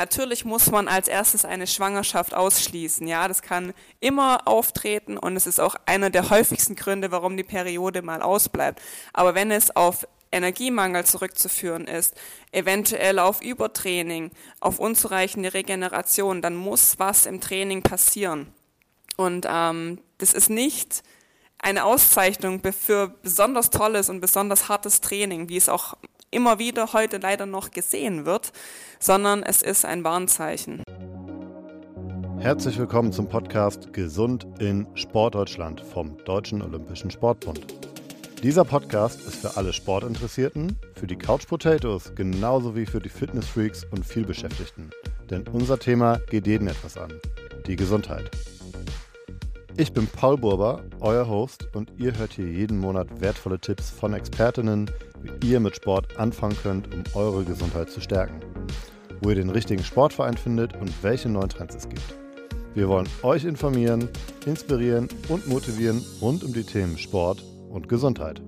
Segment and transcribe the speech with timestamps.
[0.00, 3.06] Natürlich muss man als erstes eine Schwangerschaft ausschließen.
[3.06, 7.42] Ja, das kann immer auftreten und es ist auch einer der häufigsten Gründe, warum die
[7.42, 8.80] Periode mal ausbleibt.
[9.12, 12.14] Aber wenn es auf Energiemangel zurückzuführen ist,
[12.50, 18.54] eventuell auf Übertraining, auf unzureichende Regeneration, dann muss was im Training passieren.
[19.18, 21.02] Und ähm, das ist nicht
[21.62, 25.94] eine Auszeichnung für besonders tolles und besonders hartes Training, wie es auch
[26.30, 28.52] immer wieder heute leider noch gesehen wird,
[28.98, 30.82] sondern es ist ein Warnzeichen.
[32.38, 37.66] Herzlich willkommen zum Podcast Gesund in Sportdeutschland vom Deutschen Olympischen Sportbund.
[38.42, 43.84] Dieser Podcast ist für alle Sportinteressierten, für die Couch Potatoes genauso wie für die Fitnessfreaks
[43.90, 44.90] und vielbeschäftigten.
[45.28, 47.12] Denn unser Thema geht jeden etwas an.
[47.66, 48.30] Die Gesundheit.
[49.80, 54.12] Ich bin Paul Burber, euer Host, und ihr hört hier jeden Monat wertvolle Tipps von
[54.12, 54.90] Expertinnen,
[55.40, 58.40] wie ihr mit Sport anfangen könnt, um eure Gesundheit zu stärken.
[59.22, 62.02] Wo ihr den richtigen Sportverein findet und welche neuen Trends es gibt.
[62.74, 64.10] Wir wollen euch informieren,
[64.44, 68.42] inspirieren und motivieren rund um die Themen Sport und Gesundheit.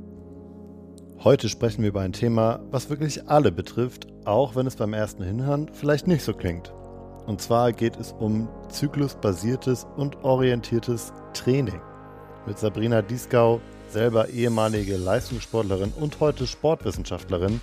[1.24, 5.22] Heute sprechen wir über ein Thema, was wirklich alle betrifft, auch wenn es beim ersten
[5.22, 6.74] Hinhören vielleicht nicht so klingt.
[7.26, 11.80] Und zwar geht es um zyklusbasiertes und orientiertes Training.
[12.46, 17.60] Mit Sabrina Dieskau, selber ehemalige Leistungssportlerin und heute Sportwissenschaftlerin,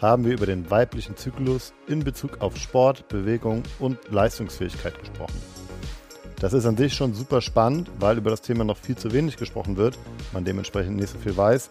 [0.00, 5.40] haben wir über den weiblichen Zyklus in Bezug auf Sport, Bewegung und Leistungsfähigkeit gesprochen.
[6.40, 9.36] Das ist an sich schon super spannend, weil über das Thema noch viel zu wenig
[9.36, 9.96] gesprochen wird,
[10.32, 11.70] man dementsprechend nicht so viel weiß.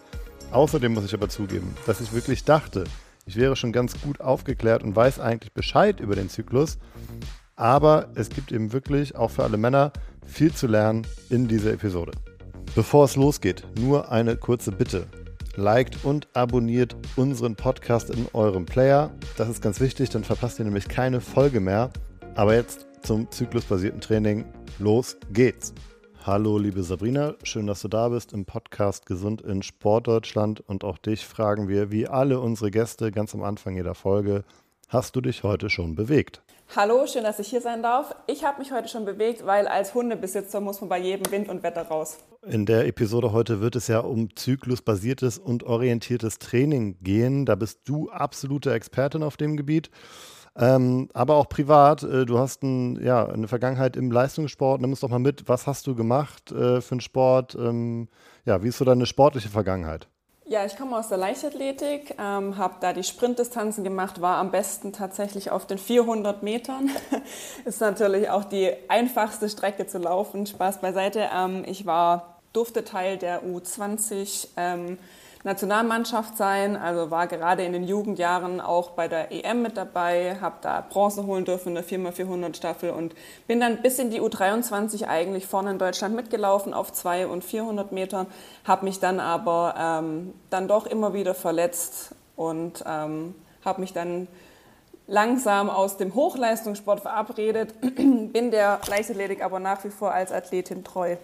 [0.50, 2.84] Außerdem muss ich aber zugeben, dass ich wirklich dachte,
[3.26, 6.78] ich wäre schon ganz gut aufgeklärt und weiß eigentlich Bescheid über den Zyklus.
[7.56, 9.92] Aber es gibt eben wirklich auch für alle Männer
[10.26, 12.12] viel zu lernen in dieser Episode.
[12.74, 15.06] Bevor es losgeht, nur eine kurze Bitte.
[15.56, 19.10] Liked und abonniert unseren Podcast in eurem Player.
[19.36, 21.90] Das ist ganz wichtig, dann verpasst ihr nämlich keine Folge mehr.
[22.34, 24.46] Aber jetzt zum zyklusbasierten Training.
[24.78, 25.74] Los geht's!
[26.24, 30.60] Hallo, liebe Sabrina, schön, dass du da bist im Podcast Gesund in Sportdeutschland.
[30.60, 34.44] Und auch dich fragen wir, wie alle unsere Gäste ganz am Anfang jeder Folge,
[34.86, 36.40] hast du dich heute schon bewegt?
[36.76, 38.14] Hallo, schön, dass ich hier sein darf.
[38.28, 41.64] Ich habe mich heute schon bewegt, weil als Hundebesitzer muss man bei jedem Wind und
[41.64, 42.18] Wetter raus.
[42.46, 47.46] In der Episode heute wird es ja um zyklusbasiertes und orientiertes Training gehen.
[47.46, 49.90] Da bist du absolute Expertin auf dem Gebiet.
[50.54, 54.80] Ähm, aber auch privat, äh, du hast ein, ja, eine Vergangenheit im Leistungssport.
[54.80, 57.54] Nimm uns doch mal mit, was hast du gemacht äh, für einen Sport?
[57.54, 58.08] Ähm,
[58.44, 60.08] ja, wie ist so deine sportliche Vergangenheit?
[60.44, 64.92] Ja, ich komme aus der Leichtathletik, ähm, habe da die Sprintdistanzen gemacht, war am besten
[64.92, 66.90] tatsächlich auf den 400 Metern.
[67.64, 70.44] ist natürlich auch die einfachste Strecke zu laufen.
[70.44, 71.30] Spaß beiseite.
[71.34, 74.98] Ähm, ich war, durfte Teil der U20 ähm,
[75.44, 80.56] Nationalmannschaft sein, also war gerade in den Jugendjahren auch bei der EM mit dabei, habe
[80.60, 83.14] da Bronze holen dürfen in der 4x400 Staffel und
[83.48, 87.90] bin dann bis in die U23 eigentlich vorne in Deutschland mitgelaufen auf 2 und 400
[87.90, 88.26] Metern,
[88.64, 94.28] habe mich dann aber ähm, dann doch immer wieder verletzt und ähm, habe mich dann
[95.08, 101.16] langsam aus dem Hochleistungssport verabredet, bin der Leichtathletik aber nach wie vor als Athletin treu.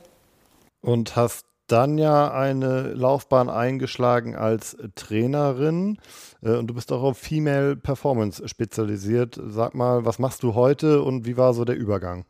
[0.82, 5.98] Und hast dann ja eine Laufbahn eingeschlagen als Trainerin
[6.42, 9.40] äh, und du bist auch auf Female Performance spezialisiert.
[9.48, 12.24] Sag mal, was machst du heute und wie war so der Übergang?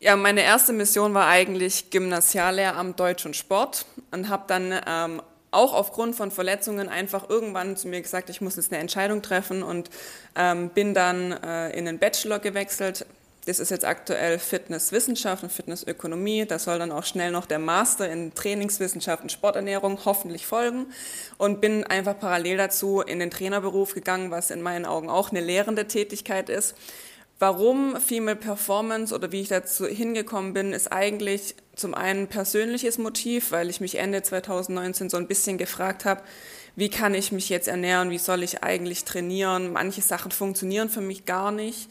[0.00, 5.22] Ja, meine erste Mission war eigentlich Gymnasiallehramt Deutsch und Sport und habe dann ähm,
[5.52, 9.62] auch aufgrund von Verletzungen einfach irgendwann zu mir gesagt, ich muss jetzt eine Entscheidung treffen
[9.62, 9.90] und
[10.34, 13.06] ähm, bin dann äh, in den Bachelor gewechselt,
[13.44, 16.46] das ist jetzt aktuell Fitnesswissenschaft und Fitnessökonomie.
[16.46, 20.86] Da soll dann auch schnell noch der Master in Trainingswissenschaft und Sporternährung hoffentlich folgen.
[21.38, 25.40] Und bin einfach parallel dazu in den Trainerberuf gegangen, was in meinen Augen auch eine
[25.40, 26.76] lehrende Tätigkeit ist.
[27.40, 33.50] Warum Female Performance oder wie ich dazu hingekommen bin, ist eigentlich zum einen persönliches Motiv,
[33.50, 36.22] weil ich mich Ende 2019 so ein bisschen gefragt habe,
[36.76, 39.72] wie kann ich mich jetzt ernähren, wie soll ich eigentlich trainieren.
[39.72, 41.88] Manche Sachen funktionieren für mich gar nicht.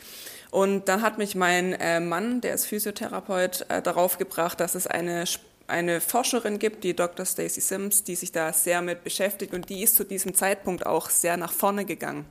[0.52, 4.86] Und dann hat mich mein äh, Mann, der ist Physiotherapeut, äh, darauf gebracht, dass es
[4.86, 5.26] eine
[5.72, 7.26] eine Forscherin gibt, die Dr.
[7.26, 11.10] Stacy Sims, die sich da sehr mit beschäftigt und die ist zu diesem Zeitpunkt auch
[11.10, 12.26] sehr nach vorne gegangen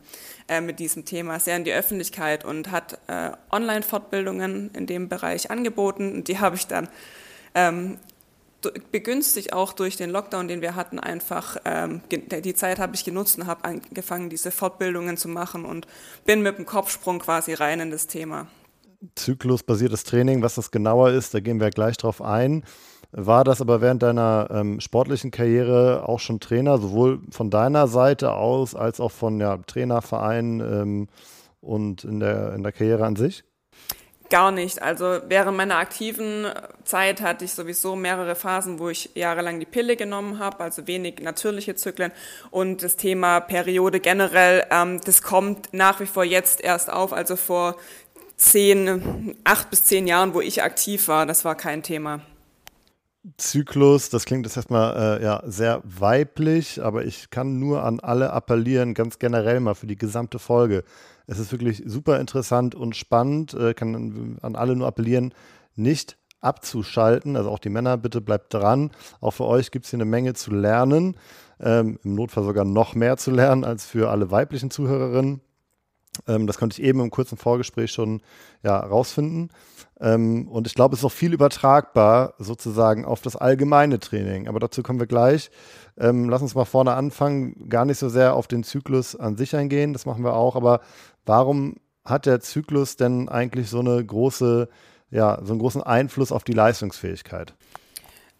[0.46, 5.50] äh, mit diesem Thema, sehr in die Öffentlichkeit und hat äh, Online-Fortbildungen in dem Bereich
[5.50, 6.88] angeboten und die habe ich dann
[7.54, 7.98] ähm,
[8.92, 13.38] begünstigt auch durch den Lockdown, den wir hatten, einfach ähm, die Zeit habe ich genutzt
[13.38, 15.86] und habe angefangen, diese Fortbildungen zu machen und
[16.24, 18.46] bin mit dem Kopfsprung quasi rein in das Thema.
[19.14, 22.64] Zyklusbasiertes Training, was das genauer ist, da gehen wir gleich drauf ein.
[23.12, 28.32] War das aber während deiner ähm, sportlichen Karriere auch schon Trainer, sowohl von deiner Seite
[28.32, 30.60] aus als auch von ja, Trainervereinen?
[30.60, 31.08] Ähm,
[31.60, 33.44] und in der, in der Karriere an sich?
[34.30, 34.80] Gar nicht.
[34.80, 36.46] Also während meiner aktiven
[36.84, 41.20] Zeit hatte ich sowieso mehrere Phasen, wo ich jahrelang die Pille genommen habe, also wenig
[41.20, 42.12] natürliche Zyklen.
[42.52, 47.12] Und das Thema Periode generell, ähm, das kommt nach wie vor jetzt erst auf.
[47.12, 47.76] Also vor
[48.36, 52.20] zehn, acht bis zehn Jahren, wo ich aktiv war, das war kein Thema.
[53.36, 58.32] Zyklus, das klingt jetzt erstmal äh, ja, sehr weiblich, aber ich kann nur an alle
[58.32, 60.84] appellieren, ganz generell mal für die gesamte Folge.
[61.30, 65.32] Es ist wirklich super interessant und spannend, äh, kann an alle nur appellieren,
[65.76, 67.36] nicht abzuschalten.
[67.36, 68.90] Also auch die Männer, bitte bleibt dran.
[69.20, 71.16] Auch für euch gibt es hier eine Menge zu lernen.
[71.60, 75.40] Ähm, Im Notfall sogar noch mehr zu lernen als für alle weiblichen Zuhörerinnen.
[76.26, 78.22] Ähm, das konnte ich eben im kurzen Vorgespräch schon
[78.64, 79.50] ja, rausfinden.
[80.00, 84.48] Ähm, und ich glaube, es ist auch viel übertragbar sozusagen auf das allgemeine Training.
[84.48, 85.50] Aber dazu kommen wir gleich.
[85.98, 87.68] Ähm, lass uns mal vorne anfangen.
[87.68, 90.56] Gar nicht so sehr auf den Zyklus an sich eingehen, das machen wir auch.
[90.56, 90.80] Aber
[91.30, 94.68] warum hat der Zyklus denn eigentlich so eine große,
[95.10, 97.54] ja, so einen großen Einfluss auf die Leistungsfähigkeit?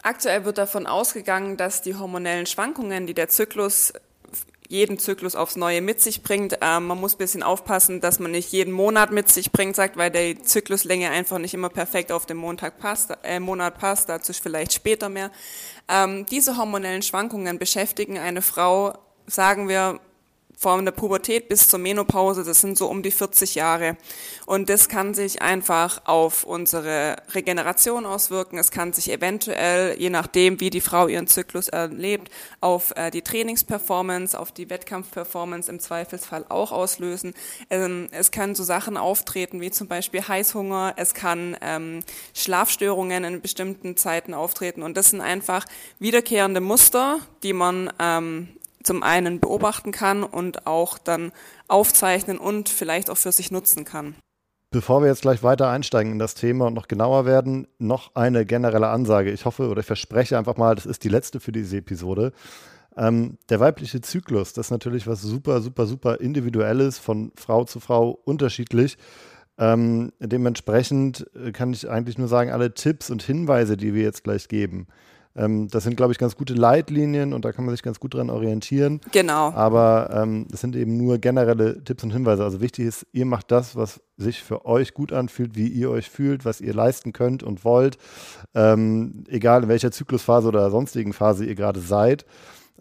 [0.03, 3.93] Aktuell wird davon ausgegangen, dass die hormonellen Schwankungen, die der Zyklus
[4.67, 6.59] jeden Zyklus aufs Neue mit sich bringt.
[6.61, 9.97] Ähm, man muss ein bisschen aufpassen, dass man nicht jeden Monat mit sich bringt, sagt,
[9.97, 14.33] weil die Zykluslänge einfach nicht immer perfekt auf den Montag passt, äh, Monat passt, dazu
[14.33, 15.31] vielleicht später mehr.
[15.89, 18.95] Ähm, diese hormonellen Schwankungen beschäftigen eine Frau,
[19.27, 20.01] sagen wir,
[20.61, 23.97] von der Pubertät bis zur Menopause, das sind so um die 40 Jahre.
[24.45, 28.59] Und das kann sich einfach auf unsere Regeneration auswirken.
[28.59, 32.31] Es kann sich eventuell, je nachdem, wie die Frau ihren Zyklus erlebt,
[32.61, 37.33] auf äh, die Trainingsperformance, auf die Wettkampfperformance im Zweifelsfall auch auslösen.
[37.71, 40.93] Ähm, es können so Sachen auftreten, wie zum Beispiel Heißhunger.
[40.99, 42.01] Es kann ähm,
[42.35, 44.83] Schlafstörungen in bestimmten Zeiten auftreten.
[44.83, 45.65] Und das sind einfach
[46.01, 48.49] wiederkehrende Muster, die man ähm,
[48.82, 51.32] zum einen beobachten kann und auch dann
[51.69, 54.15] aufzeichnen und vielleicht auch für sich nutzen kann.
[54.73, 58.47] Bevor wir jetzt gleich weiter einsteigen in das Thema und noch genauer werden, noch eine
[58.47, 59.32] generelle Ansage.
[59.32, 62.32] Ich hoffe oder ich verspreche einfach mal, das ist die letzte für diese Episode.
[62.97, 67.81] Ähm, der weibliche Zyklus, das ist natürlich was super, super, super individuelles, von Frau zu
[67.81, 68.97] Frau unterschiedlich.
[69.59, 74.23] Ähm, dementsprechend äh, kann ich eigentlich nur sagen, alle Tipps und Hinweise, die wir jetzt
[74.23, 74.87] gleich geben,
[75.37, 78.15] ähm, das sind, glaube ich, ganz gute Leitlinien und da kann man sich ganz gut
[78.15, 79.00] dran orientieren.
[79.12, 79.53] Genau.
[79.53, 82.43] Aber ähm, das sind eben nur generelle Tipps und Hinweise.
[82.43, 86.11] Also wichtig ist, ihr macht das, was sich für euch gut anfühlt, wie ihr euch
[86.11, 87.97] fühlt, was ihr leisten könnt und wollt.
[88.55, 92.27] Ähm, egal in welcher Zyklusphase oder sonstigen Phase ihr gerade seid.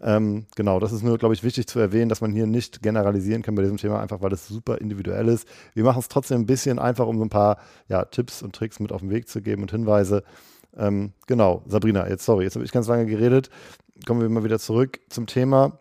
[0.02, 3.42] Ähm, genau, das ist nur, glaube ich, wichtig zu erwähnen, dass man hier nicht generalisieren
[3.42, 5.46] kann bei diesem Thema, einfach weil es super individuell ist.
[5.74, 7.58] Wir machen es trotzdem ein bisschen einfach, um so ein paar
[7.88, 10.24] ja, Tipps und Tricks mit auf den Weg zu geben und Hinweise.
[10.76, 13.50] Ähm, genau, Sabrina, jetzt sorry, jetzt habe ich ganz lange geredet.
[14.06, 15.78] Kommen wir mal wieder zurück zum Thema.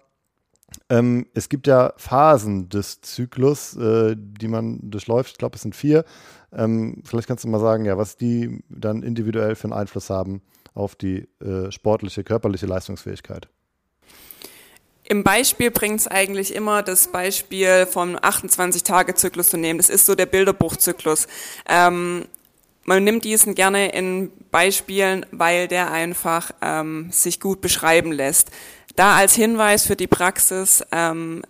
[0.89, 5.31] Ähm, es gibt ja Phasen des Zyklus, äh, die man durchläuft.
[5.31, 6.05] Ich glaube, es sind vier.
[6.51, 10.41] Ähm, vielleicht kannst du mal sagen, ja, was die dann individuell für einen Einfluss haben
[10.73, 13.47] auf die äh, sportliche, körperliche Leistungsfähigkeit.
[15.03, 19.79] Im Beispiel bringt es eigentlich immer das Beispiel vom 28-Tage-Zyklus zu nehmen.
[19.79, 21.27] Das ist so der Bilderbuchzyklus.
[21.67, 22.25] Ähm,
[22.89, 28.49] man nimmt diesen gerne in Beispielen, weil der einfach ähm, sich gut beschreiben lässt.
[28.95, 31.43] Da als Hinweis für die Praxis, ähm,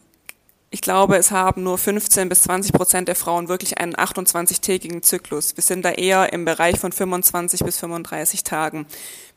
[0.70, 5.56] ich glaube, es haben nur 15 bis 20 Prozent der Frauen wirklich einen 28-tägigen Zyklus.
[5.56, 8.86] Wir sind da eher im Bereich von 25 bis 35 Tagen.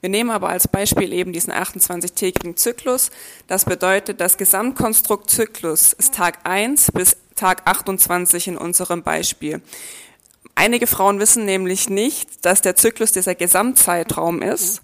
[0.00, 3.12] Wir nehmen aber als Beispiel eben diesen 28-tägigen Zyklus.
[3.47, 9.62] Das bedeutet, das Gesamtkonstrukt Zyklus ist Tag 1 bis Tag 28 in unserem Beispiel.
[10.55, 14.83] Einige Frauen wissen nämlich nicht, dass der Zyklus dieser Gesamtzeitraum ist.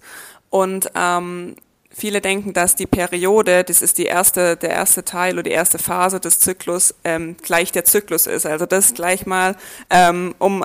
[0.49, 1.55] Und ähm,
[1.91, 5.79] Viele denken, dass die Periode, das ist die erste, der erste Teil oder die erste
[5.79, 8.45] Phase des Zyklus, ähm, gleich der Zyklus ist.
[8.45, 9.55] Also das gleich mal,
[9.89, 10.63] ähm, um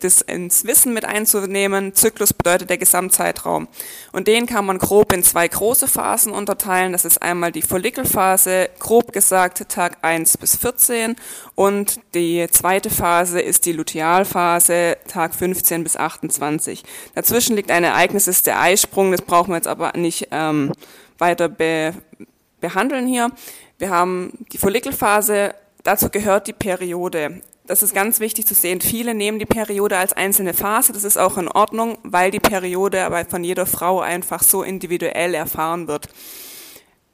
[0.00, 1.94] das ins Wissen mit einzunehmen.
[1.94, 3.68] Zyklus bedeutet der Gesamtzeitraum.
[4.12, 6.92] Und den kann man grob in zwei große Phasen unterteilen.
[6.92, 11.16] Das ist einmal die Follikelphase, grob gesagt Tag 1 bis 14.
[11.54, 16.82] Und die zweite Phase ist die Lutealphase, Tag 15 bis 28.
[17.14, 19.12] Dazwischen liegt ein Ereignis, ist der Eisprung.
[19.12, 20.72] Das brauchen wir jetzt aber nicht ähm,
[21.18, 21.94] weiter be
[22.60, 23.30] behandeln hier.
[23.78, 27.42] Wir haben die Follikelphase, dazu gehört die Periode.
[27.66, 28.80] Das ist ganz wichtig zu sehen.
[28.80, 30.92] Viele nehmen die Periode als einzelne Phase.
[30.92, 35.34] Das ist auch in Ordnung, weil die Periode aber von jeder Frau einfach so individuell
[35.34, 36.08] erfahren wird.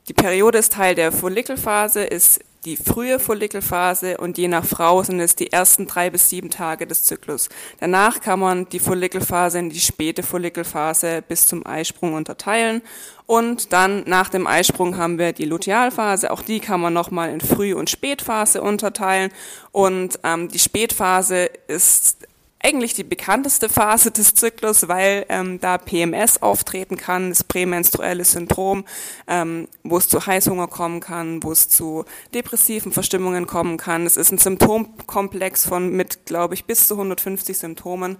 [0.08, 5.18] Die Periode ist Teil der Follikelphase, ist die frühe Follikelphase und je nach Frau sind
[5.18, 7.48] es die ersten drei bis sieben Tage des Zyklus.
[7.80, 12.82] Danach kann man die Follikelphase in die späte Follikelphase bis zum Eisprung unterteilen
[13.26, 16.30] und dann nach dem Eisprung haben wir die Lutealphase.
[16.30, 19.30] Auch die kann man nochmal in Früh- und Spätphase unterteilen.
[19.70, 22.28] Und ähm, die Spätphase ist
[22.62, 28.84] eigentlich die bekannteste Phase des Zyklus, weil ähm, da PMS auftreten kann, das prämenstruelle Syndrom,
[29.26, 32.04] ähm, wo es zu Heißhunger kommen kann, wo es zu
[32.34, 34.06] depressiven Verstimmungen kommen kann.
[34.06, 38.16] Es ist ein Symptomkomplex von mit, glaube ich, bis zu 150 Symptomen.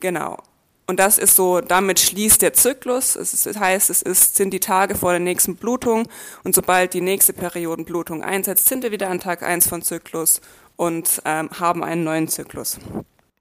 [0.00, 0.38] Genau.
[0.86, 3.14] Und das ist so, damit schließt der Zyklus.
[3.14, 6.08] Es ist, das heißt, es ist, sind die Tage vor der nächsten Blutung
[6.44, 10.40] und sobald die nächste Periodenblutung einsetzt, sind wir wieder an Tag 1 von Zyklus
[10.76, 12.78] und ähm, haben einen neuen Zyklus.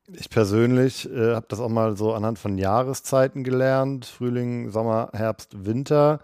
[0.08, 4.06] Ich persönlich äh, habe das auch mal so anhand von Jahreszeiten gelernt.
[4.06, 6.20] Frühling, Sommer, Herbst, Winter.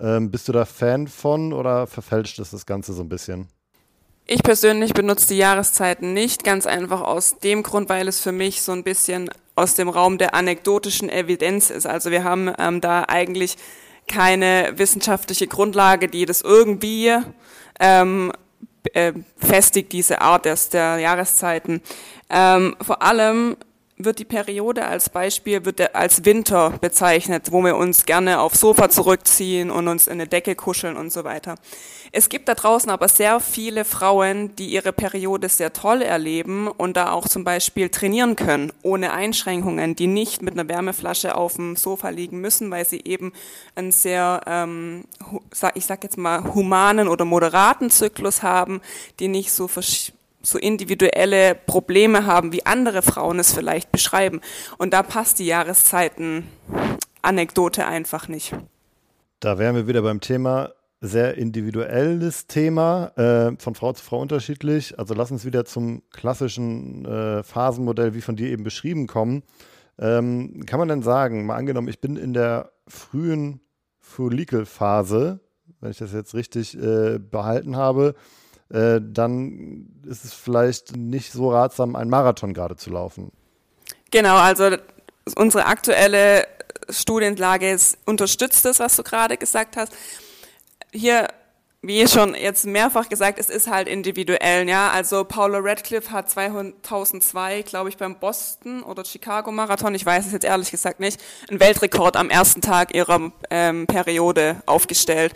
[0.00, 3.48] Ähm, bist du da Fan von oder verfälscht es das Ganze so ein bisschen?
[4.26, 8.62] Ich persönlich benutze die Jahreszeiten nicht, ganz einfach aus dem Grund, weil es für mich
[8.62, 11.86] so ein bisschen aus dem Raum der anekdotischen Evidenz ist.
[11.86, 13.56] Also wir haben ähm, da eigentlich
[14.06, 17.16] keine wissenschaftliche Grundlage, die das irgendwie
[17.80, 18.32] ähm,
[18.92, 21.80] äh, festigt, diese Art des, der Jahreszeiten.
[22.30, 23.56] Ähm, vor allem
[23.98, 28.88] wird die Periode als Beispiel wird als Winter bezeichnet, wo wir uns gerne aufs Sofa
[28.88, 31.56] zurückziehen und uns in eine Decke kuscheln und so weiter.
[32.12, 36.96] Es gibt da draußen aber sehr viele Frauen, die ihre Periode sehr toll erleben und
[36.96, 41.76] da auch zum Beispiel trainieren können, ohne Einschränkungen, die nicht mit einer Wärmeflasche auf dem
[41.76, 43.32] Sofa liegen müssen, weil sie eben
[43.74, 45.04] einen sehr, ähm,
[45.74, 48.80] ich sag jetzt mal, humanen oder moderaten Zyklus haben,
[49.20, 49.68] die nicht so
[50.42, 54.40] so individuelle Probleme haben, wie andere Frauen es vielleicht beschreiben.
[54.78, 58.54] Und da passt die Jahreszeiten-Anekdote einfach nicht.
[59.40, 64.98] Da wären wir wieder beim Thema sehr individuelles Thema, äh, von Frau zu Frau unterschiedlich.
[64.98, 69.42] Also lass uns wieder zum klassischen äh, Phasenmodell, wie von dir eben beschrieben, kommen.
[69.98, 73.60] Ähm, kann man denn sagen, mal angenommen, ich bin in der frühen
[74.00, 75.40] Follikelphase,
[75.80, 78.14] wenn ich das jetzt richtig äh, behalten habe,
[78.70, 83.32] äh, dann ist es vielleicht nicht so ratsam, einen Marathon gerade zu laufen.
[84.10, 84.76] Genau, also
[85.36, 86.46] unsere aktuelle
[86.90, 89.92] Studienlage ist, unterstützt das, was du gerade gesagt hast.
[90.92, 91.28] Hier,
[91.82, 94.90] wie schon jetzt mehrfach gesagt, es ist halt individuell, ja.
[94.90, 100.32] Also Paula Radcliffe hat 2002, glaube ich, beim Boston oder Chicago Marathon, ich weiß es
[100.32, 105.34] jetzt ehrlich gesagt nicht, einen Weltrekord am ersten Tag ihrer ähm, Periode aufgestellt.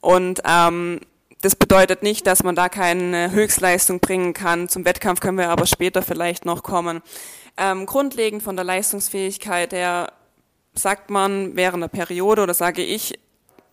[0.00, 1.00] Und ähm,
[1.42, 4.68] das bedeutet nicht, dass man da keine Höchstleistung bringen kann.
[4.68, 7.02] Zum Wettkampf können wir aber später vielleicht noch kommen.
[7.56, 10.12] Ähm, grundlegend von der Leistungsfähigkeit her
[10.72, 13.18] sagt man während der Periode oder sage ich,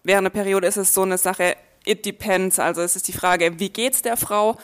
[0.04, 2.58] während der Periode ist es so eine Sache, it depends.
[2.58, 4.58] Also es ist die Frage, wie geht's der Frau?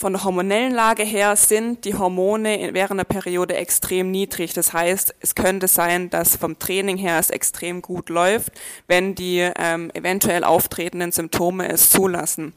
[0.00, 4.54] Von der hormonellen Lage her sind die Hormone während der Periode extrem niedrig.
[4.54, 8.50] Das heißt, es könnte sein, dass vom Training her es extrem gut läuft,
[8.86, 12.54] wenn die ähm, eventuell auftretenden Symptome es zulassen.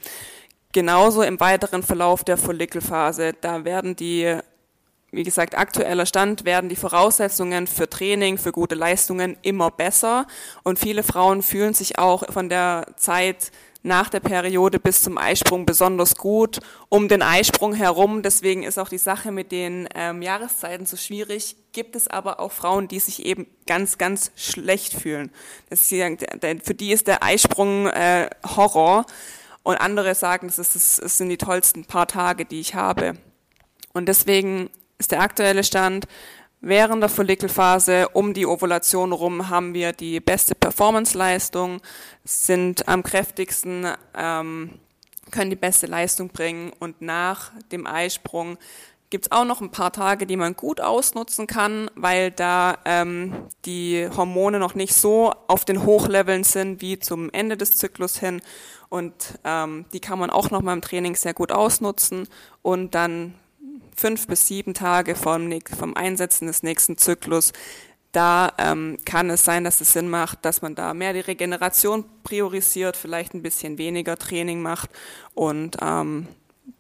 [0.72, 3.34] Genauso im weiteren Verlauf der Follikelphase.
[3.42, 4.38] Da werden die,
[5.12, 10.28] wie gesagt, aktueller Stand, werden die Voraussetzungen für Training, für gute Leistungen immer besser.
[10.64, 13.52] Und viele Frauen fühlen sich auch von der Zeit
[13.84, 16.60] nach der Periode bis zum Eisprung besonders gut
[16.90, 18.24] um den Eisprung herum.
[18.24, 21.58] Deswegen ist auch die Sache mit den ähm, Jahreszeiten so schwierig.
[21.74, 25.32] Gibt es aber auch Frauen, die sich eben ganz, ganz schlecht fühlen.
[25.70, 26.26] Das ist,
[26.64, 29.06] für die ist der Eisprung äh, Horror.
[29.64, 33.14] Und andere sagen, es sind die tollsten paar Tage, die ich habe.
[33.94, 36.06] Und deswegen ist der aktuelle Stand,
[36.66, 41.82] Während der Follikelphase um die Ovulation rum haben wir die beste Performance-Leistung,
[42.24, 44.80] sind am kräftigsten, ähm,
[45.30, 48.58] können die beste Leistung bringen und nach dem Eisprung
[49.10, 53.34] gibt es auch noch ein paar Tage, die man gut ausnutzen kann, weil da ähm,
[53.66, 58.42] die Hormone noch nicht so auf den Hochleveln sind wie zum Ende des Zyklus hin.
[58.88, 62.30] Und ähm, die kann man auch noch mal im Training sehr gut ausnutzen
[62.62, 63.34] und dann
[63.96, 67.54] fünf bis sieben Tage vom, vom Einsetzen des nächsten Zyklus,
[68.14, 72.06] da ähm, kann es sein, dass es Sinn macht, dass man da mehr die Regeneration
[72.24, 74.92] priorisiert, vielleicht ein bisschen weniger Training macht
[75.34, 76.28] und ähm,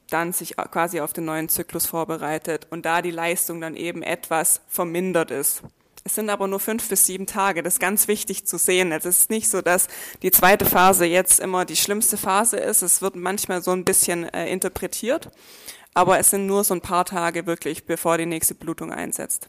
[0.09, 4.61] dann sich quasi auf den neuen Zyklus vorbereitet und da die Leistung dann eben etwas
[4.67, 5.63] vermindert ist.
[6.05, 7.63] Es sind aber nur fünf bis sieben Tage.
[7.63, 8.91] Das ist ganz wichtig zu sehen.
[8.91, 9.87] Es ist nicht so, dass
[10.21, 12.81] die zweite Phase jetzt immer die schlimmste Phase ist.
[12.81, 15.31] Es wird manchmal so ein bisschen äh, interpretiert
[15.93, 19.47] aber es sind nur so ein paar Tage wirklich, bevor die nächste Blutung einsetzt.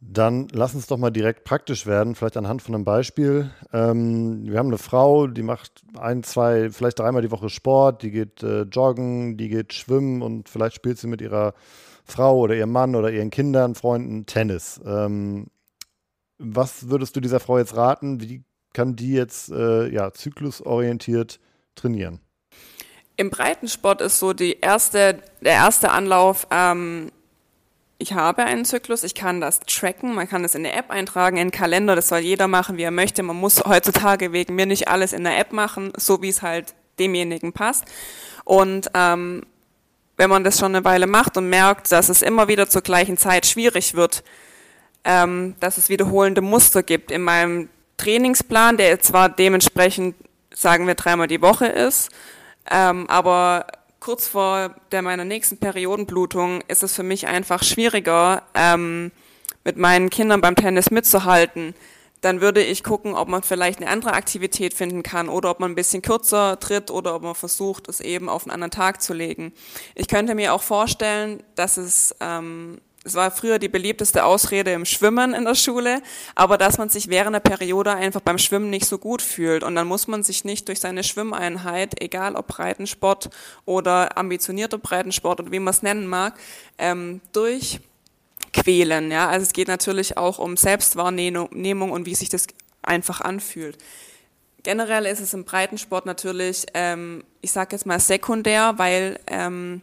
[0.00, 3.50] Dann lass uns doch mal direkt praktisch werden, vielleicht anhand von einem Beispiel.
[3.72, 8.10] Ähm, wir haben eine Frau, die macht ein, zwei, vielleicht dreimal die Woche Sport, die
[8.10, 11.54] geht äh, joggen, die geht schwimmen und vielleicht spielt sie mit ihrer
[12.04, 14.80] Frau oder ihrem Mann oder ihren Kindern, Freunden Tennis.
[14.84, 15.46] Ähm,
[16.38, 18.20] was würdest du dieser Frau jetzt raten?
[18.20, 21.40] Wie kann die jetzt äh, ja, zyklusorientiert
[21.74, 22.20] trainieren?
[23.16, 27.12] Im Breitensport ist so die erste, der erste Anlauf, ähm,
[27.98, 31.36] ich habe einen Zyklus, ich kann das tracken, man kann das in der App eintragen,
[31.36, 33.22] in den Kalender, das soll jeder machen, wie er möchte.
[33.22, 36.74] Man muss heutzutage wegen mir nicht alles in der App machen, so wie es halt
[36.98, 37.84] demjenigen passt.
[38.44, 39.42] Und ähm,
[40.16, 43.16] wenn man das schon eine Weile macht und merkt, dass es immer wieder zur gleichen
[43.16, 44.22] Zeit schwierig wird,
[45.04, 50.16] ähm, dass es wiederholende Muster gibt in meinem Trainingsplan, der zwar dementsprechend,
[50.52, 52.10] sagen wir, dreimal die Woche ist,
[52.70, 53.66] ähm, aber
[54.00, 59.12] kurz vor der meiner nächsten Periodenblutung ist es für mich einfach schwieriger, ähm,
[59.64, 61.74] mit meinen Kindern beim Tennis mitzuhalten.
[62.20, 65.72] Dann würde ich gucken, ob man vielleicht eine andere Aktivität finden kann oder ob man
[65.72, 69.12] ein bisschen kürzer tritt oder ob man versucht, es eben auf einen anderen Tag zu
[69.12, 69.52] legen.
[69.94, 74.86] Ich könnte mir auch vorstellen, dass es ähm, es war früher die beliebteste Ausrede im
[74.86, 76.02] Schwimmen in der Schule,
[76.34, 79.62] aber dass man sich während der Periode einfach beim Schwimmen nicht so gut fühlt.
[79.62, 83.28] Und dann muss man sich nicht durch seine Schwimmeinheit, egal ob Breitensport
[83.66, 86.38] oder ambitionierter Breitensport oder wie man es nennen mag,
[86.78, 89.10] ähm, durchquälen.
[89.10, 89.28] Ja?
[89.28, 92.46] Also es geht natürlich auch um Selbstwahrnehmung und wie sich das
[92.80, 93.76] einfach anfühlt.
[94.62, 99.82] Generell ist es im Breitensport natürlich, ähm, ich sage jetzt mal sekundär, weil ähm,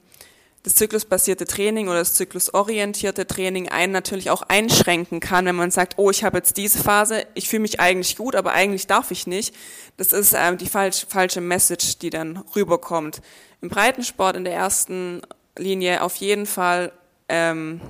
[0.63, 5.95] das zyklusbasierte Training oder das zyklusorientierte Training einen natürlich auch einschränken kann, wenn man sagt,
[5.97, 9.25] oh, ich habe jetzt diese Phase, ich fühle mich eigentlich gut, aber eigentlich darf ich
[9.25, 9.55] nicht.
[9.97, 13.21] Das ist ähm, die falsch, falsche Message, die dann rüberkommt.
[13.61, 15.21] Im Breitensport in der ersten
[15.57, 16.91] Linie auf jeden Fall
[17.27, 17.81] ähm,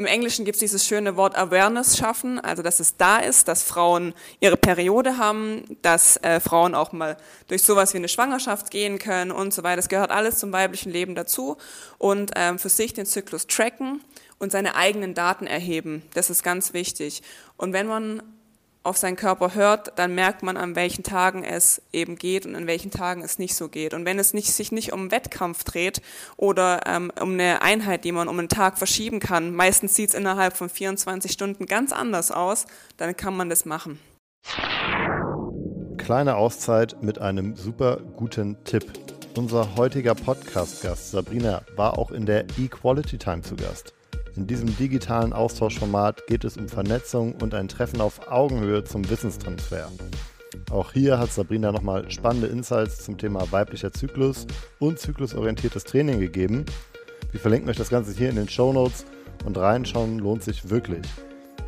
[0.00, 3.62] im Englischen gibt es dieses schöne Wort Awareness schaffen, also dass es da ist, dass
[3.62, 8.98] Frauen ihre Periode haben, dass äh, Frauen auch mal durch sowas wie eine Schwangerschaft gehen
[8.98, 9.76] können und so weiter.
[9.76, 11.58] Das gehört alles zum weiblichen Leben dazu
[11.98, 14.00] und ähm, für sich den Zyklus tracken
[14.38, 16.02] und seine eigenen Daten erheben.
[16.14, 17.22] Das ist ganz wichtig.
[17.58, 18.22] Und wenn man
[18.82, 22.66] auf seinen Körper hört, dann merkt man, an welchen Tagen es eben geht und an
[22.66, 23.92] welchen Tagen es nicht so geht.
[23.92, 26.00] Und wenn es nicht, sich nicht um Wettkampf dreht
[26.36, 30.14] oder ähm, um eine Einheit, die man um einen Tag verschieben kann, meistens sieht es
[30.14, 34.00] innerhalb von 24 Stunden ganz anders aus, dann kann man das machen.
[35.98, 38.90] Kleine Auszeit mit einem super guten Tipp.
[39.36, 43.92] Unser heutiger Podcast-Gast Sabrina war auch in der Equality Time zu Gast.
[44.40, 49.92] In diesem digitalen Austauschformat geht es um Vernetzung und ein Treffen auf Augenhöhe zum Wissenstransfer.
[50.70, 54.46] Auch hier hat Sabrina nochmal spannende Insights zum Thema weiblicher Zyklus
[54.78, 56.64] und zyklusorientiertes Training gegeben.
[57.32, 59.04] Wir verlinken euch das Ganze hier in den Show Notes
[59.44, 61.06] und reinschauen lohnt sich wirklich.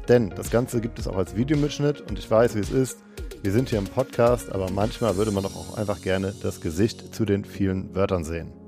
[0.08, 3.00] Denn das Ganze gibt es auch als Videomitschnitt und ich weiß, wie es ist.
[3.42, 7.14] Wir sind hier im Podcast, aber manchmal würde man doch auch einfach gerne das Gesicht
[7.14, 8.61] zu den vielen Wörtern sehen.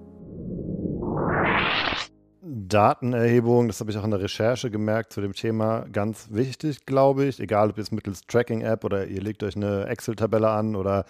[2.75, 7.25] Datenerhebung, das habe ich auch in der Recherche gemerkt zu dem Thema, ganz wichtig, glaube
[7.25, 7.39] ich.
[7.39, 11.05] Egal, ob ihr es mittels Tracking-App oder ihr legt euch eine Excel-Tabelle an oder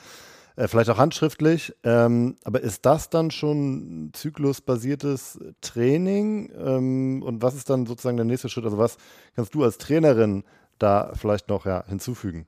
[0.57, 1.74] äh, vielleicht auch handschriftlich.
[1.83, 6.53] Ähm, aber ist das dann schon zyklusbasiertes Training?
[6.55, 8.66] Ähm, und was ist dann sozusagen der nächste Schritt?
[8.66, 8.98] Also was
[9.35, 10.44] kannst du als Trainerin
[10.79, 12.44] da vielleicht noch ja, hinzufügen?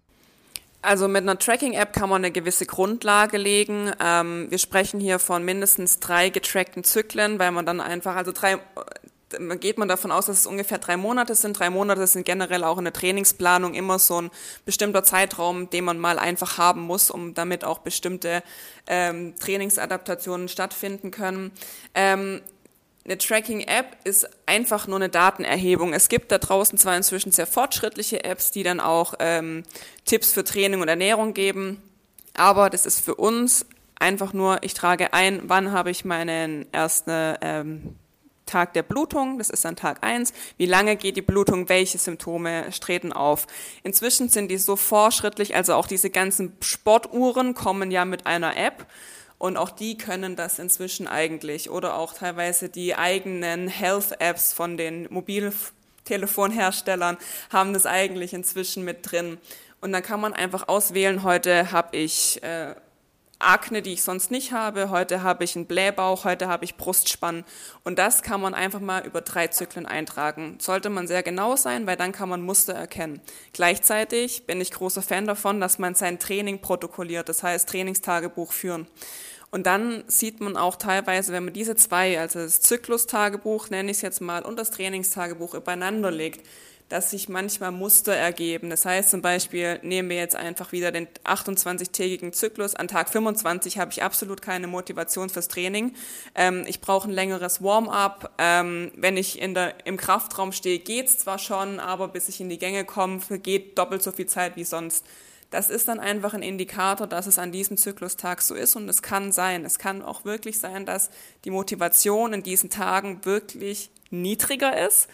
[0.87, 3.91] Also mit einer Tracking-App kann man eine gewisse Grundlage legen.
[3.99, 8.59] Ähm, wir sprechen hier von mindestens drei getrackten Zyklen, weil man dann einfach, also drei,
[9.59, 11.59] geht man davon aus, dass es ungefähr drei Monate sind.
[11.59, 14.31] Drei Monate sind generell auch in der Trainingsplanung immer so ein
[14.65, 18.45] bestimmter Zeitraum, den man mal einfach haben muss, um damit auch bestimmte
[18.87, 21.51] ähm, Trainingsadaptationen stattfinden können.
[21.97, 22.43] Ähm,
[23.07, 25.93] eine Tracking-App ist einfach nur eine Datenerhebung.
[25.93, 29.63] Es gibt da draußen zwar inzwischen sehr fortschrittliche Apps, die dann auch ähm,
[30.05, 31.81] Tipps für Training und Ernährung geben,
[32.35, 33.67] aber das ist für uns
[33.99, 37.97] einfach nur, ich trage ein, wann habe ich meinen ersten ähm,
[38.45, 40.33] Tag der Blutung, das ist dann Tag eins.
[40.57, 43.47] Wie lange geht die Blutung, welche Symptome treten auf?
[43.83, 48.87] Inzwischen sind die so fortschrittlich, also auch diese ganzen Sportuhren kommen ja mit einer App
[49.39, 55.07] und auch die können das inzwischen eigentlich oder auch teilweise die eigenen Health-Apps von den
[55.11, 57.19] Mobiltelefonherstellern
[57.51, 59.39] haben das eigentlich inzwischen mit drin.
[59.81, 62.75] Und dann kann man einfach auswählen, heute habe ich äh,
[63.39, 67.45] Akne, die ich sonst nicht habe, heute habe ich einen Blähbauch, heute habe ich Brustspann.
[67.85, 70.57] Und das kann man einfach mal über drei Zyklen eintragen.
[70.59, 73.21] Sollte man sehr genau sein, weil dann kann man Muster erkennen.
[73.53, 78.87] Gleichzeitig bin ich großer Fan davon, dass man sein Training protokolliert, das heißt Trainingstagebuch führen.
[79.51, 83.99] Und dann sieht man auch teilweise, wenn man diese zwei, also das Zyklustagebuch, nenne ich
[83.99, 86.47] es jetzt mal, und das Trainingstagebuch übereinander legt,
[86.89, 88.71] dass sich manchmal Muster ergeben.
[88.71, 92.75] Das heißt zum Beispiel, nehmen wir jetzt einfach wieder den 28-tägigen Zyklus.
[92.75, 95.95] An Tag 25 habe ich absolut keine Motivation fürs Training.
[96.35, 98.35] Ähm, ich brauche ein längeres Warm-up.
[98.39, 102.49] Ähm, wenn ich in der, im Kraftraum stehe, geht's zwar schon, aber bis ich in
[102.49, 105.05] die Gänge komme, geht doppelt so viel Zeit wie sonst.
[105.51, 109.03] Das ist dann einfach ein Indikator, dass es an diesem Zyklustag so ist und es
[109.03, 109.65] kann sein.
[109.65, 111.11] Es kann auch wirklich sein, dass
[111.45, 115.09] die Motivation in diesen Tagen wirklich niedriger ist.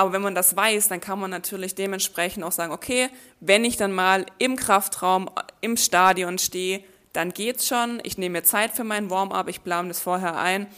[0.00, 3.10] Aber wenn man das weiß, dann kann man natürlich dementsprechend auch sagen, okay,
[3.40, 5.28] wenn ich dann mal im Kraftraum,
[5.60, 6.82] im Stadion stehe,
[7.12, 8.00] dann geht's schon.
[8.02, 10.68] Ich nehme mir Zeit für mein Warm-up, ich plane das vorher ein.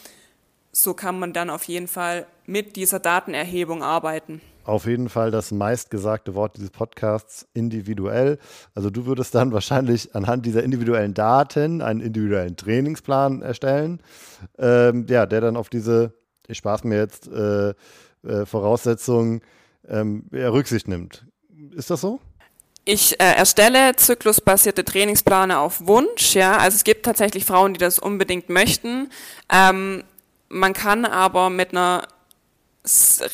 [0.72, 4.40] So kann man dann auf jeden Fall mit dieser Datenerhebung arbeiten.
[4.64, 8.40] Auf jeden Fall das meistgesagte Wort dieses Podcasts, individuell.
[8.74, 14.02] Also du würdest dann wahrscheinlich anhand dieser individuellen Daten einen individuellen Trainingsplan erstellen,
[14.58, 16.12] ähm, ja, der dann auf diese,
[16.48, 17.74] ich spaß mir jetzt, äh,
[18.26, 19.42] äh, Voraussetzungen
[19.88, 21.26] ähm, Rücksicht nimmt.
[21.74, 22.20] Ist das so?
[22.84, 26.56] Ich äh, erstelle zyklusbasierte Trainingspläne auf Wunsch, ja.
[26.56, 29.10] Also es gibt tatsächlich Frauen, die das unbedingt möchten.
[29.48, 30.02] Ähm,
[30.48, 32.08] man kann aber mit einer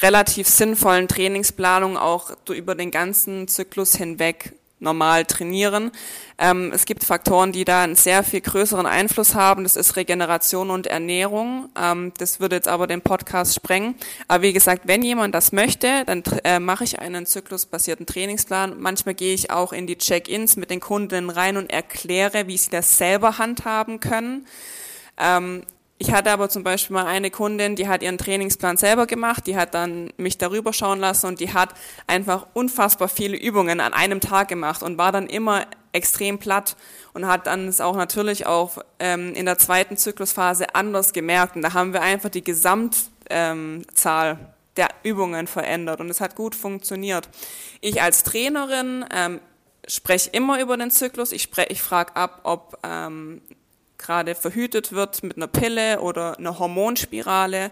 [0.02, 5.90] relativ sinnvollen Trainingsplanung auch über den ganzen Zyklus hinweg normal trainieren.
[6.38, 9.64] Ähm, es gibt Faktoren, die da einen sehr viel größeren Einfluss haben.
[9.64, 11.68] Das ist Regeneration und Ernährung.
[11.76, 13.94] Ähm, das würde jetzt aber den Podcast sprengen.
[14.28, 18.78] Aber wie gesagt, wenn jemand das möchte, dann äh, mache ich einen zyklusbasierten Trainingsplan.
[18.78, 22.70] Manchmal gehe ich auch in die Check-ins mit den Kunden rein und erkläre, wie sie
[22.70, 24.46] das selber handhaben können.
[25.16, 25.64] Ähm,
[26.00, 29.56] ich hatte aber zum Beispiel mal eine Kundin, die hat ihren Trainingsplan selber gemacht, die
[29.56, 31.70] hat dann mich darüber schauen lassen und die hat
[32.06, 36.76] einfach unfassbar viele Übungen an einem Tag gemacht und war dann immer extrem platt
[37.14, 41.56] und hat dann es auch natürlich auch ähm, in der zweiten Zyklusphase anders gemerkt.
[41.56, 43.84] Und da haben wir einfach die Gesamtzahl ähm,
[44.76, 47.28] der Übungen verändert und es hat gut funktioniert.
[47.80, 49.40] Ich als Trainerin ähm,
[49.88, 51.32] spreche immer über den Zyklus.
[51.32, 53.42] Ich, ich frage ab, ob ähm,
[53.98, 57.70] gerade verhütet wird mit einer Pille oder einer Hormonspirale.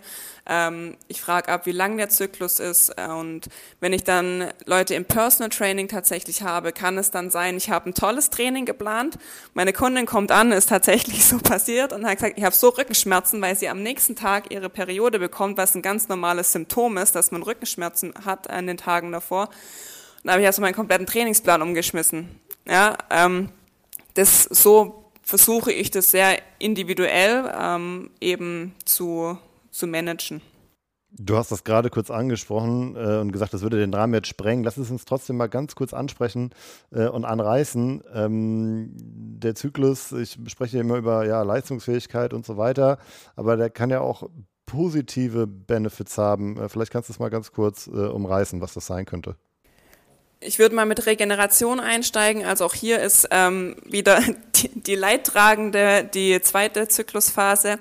[0.48, 2.92] Ähm, ich frage ab, wie lang der Zyklus ist.
[3.00, 3.48] Und
[3.80, 7.90] wenn ich dann Leute im Personal Training tatsächlich habe, kann es dann sein, ich habe
[7.90, 9.18] ein tolles Training geplant.
[9.54, 13.40] Meine Kundin kommt an, ist tatsächlich so passiert und hat gesagt, ich habe so Rückenschmerzen,
[13.40, 17.30] weil sie am nächsten Tag ihre Periode bekommt, was ein ganz normales Symptom ist, dass
[17.30, 19.44] man Rückenschmerzen hat an den Tagen davor.
[19.46, 22.40] Und da habe ich also meinen kompletten Trainingsplan umgeschmissen.
[22.68, 23.50] Ja, ähm,
[24.14, 29.36] das so versuche ich das sehr individuell ähm, eben zu,
[29.70, 30.40] zu managen.
[31.18, 34.62] Du hast das gerade kurz angesprochen äh, und gesagt, das würde den Rahmen jetzt sprengen.
[34.62, 36.50] Lass es uns trotzdem mal ganz kurz ansprechen
[36.92, 38.04] äh, und anreißen.
[38.14, 42.98] Ähm, der Zyklus, ich spreche immer über ja, Leistungsfähigkeit und so weiter,
[43.34, 44.28] aber der kann ja auch
[44.66, 46.56] positive Benefits haben.
[46.56, 49.36] Äh, vielleicht kannst du es mal ganz kurz äh, umreißen, was das sein könnte.
[50.46, 52.44] Ich würde mal mit Regeneration einsteigen.
[52.44, 54.20] Also auch hier ist ähm, wieder
[54.54, 57.80] die, die Leidtragende, die zweite Zyklusphase.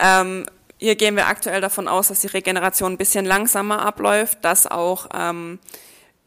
[0.00, 0.46] Ähm,
[0.78, 5.08] hier gehen wir aktuell davon aus, dass die Regeneration ein bisschen langsamer abläuft, dass auch
[5.14, 5.58] ähm,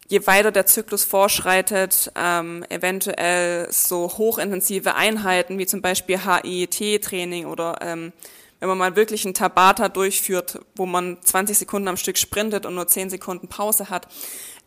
[0.08, 7.78] je weiter der Zyklus vorschreitet, ähm, eventuell so hochintensive Einheiten wie zum Beispiel HIET-Training oder
[7.82, 8.14] ähm,
[8.60, 12.76] wenn man mal wirklich ein Tabata durchführt, wo man 20 Sekunden am Stück sprintet und
[12.76, 14.08] nur 10 Sekunden Pause hat,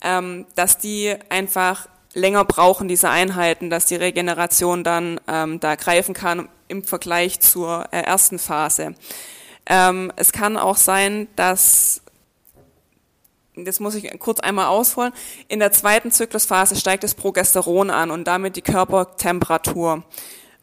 [0.02, 6.14] ähm, dass die einfach länger brauchen, diese Einheiten, dass die Regeneration dann ähm, da greifen
[6.14, 8.94] kann im Vergleich zur äh, ersten Phase.
[9.66, 12.02] Ähm, es kann auch sein, dass,
[13.56, 15.12] das muss ich kurz einmal ausholen,
[15.48, 20.02] in der zweiten Zyklusphase steigt das Progesteron an und damit die Körpertemperatur.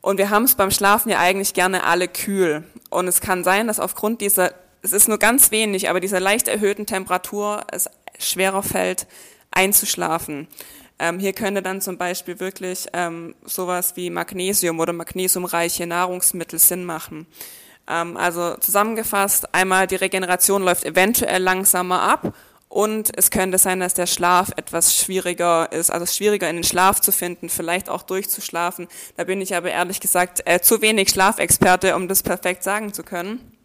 [0.01, 2.63] Und wir haben es beim Schlafen ja eigentlich gerne alle kühl.
[2.89, 6.47] Und es kann sein, dass aufgrund dieser, es ist nur ganz wenig, aber dieser leicht
[6.47, 9.07] erhöhten Temperatur es schwerer fällt,
[9.51, 10.47] einzuschlafen.
[10.99, 16.83] Ähm, hier könnte dann zum Beispiel wirklich ähm, sowas wie Magnesium oder magnesiumreiche Nahrungsmittel Sinn
[16.83, 17.25] machen.
[17.87, 22.33] Ähm, also zusammengefasst, einmal die Regeneration läuft eventuell langsamer ab
[22.67, 27.01] und es könnte sein, dass der Schlaf etwas schwieriger ist, also schwieriger in den Schlaf
[27.01, 28.87] zu finden, vielleicht auch durchzuschlafen.
[29.17, 33.03] Da bin ich aber ehrlich gesagt äh, zu wenig Schlafexperte, um das perfekt sagen zu
[33.03, 33.58] können.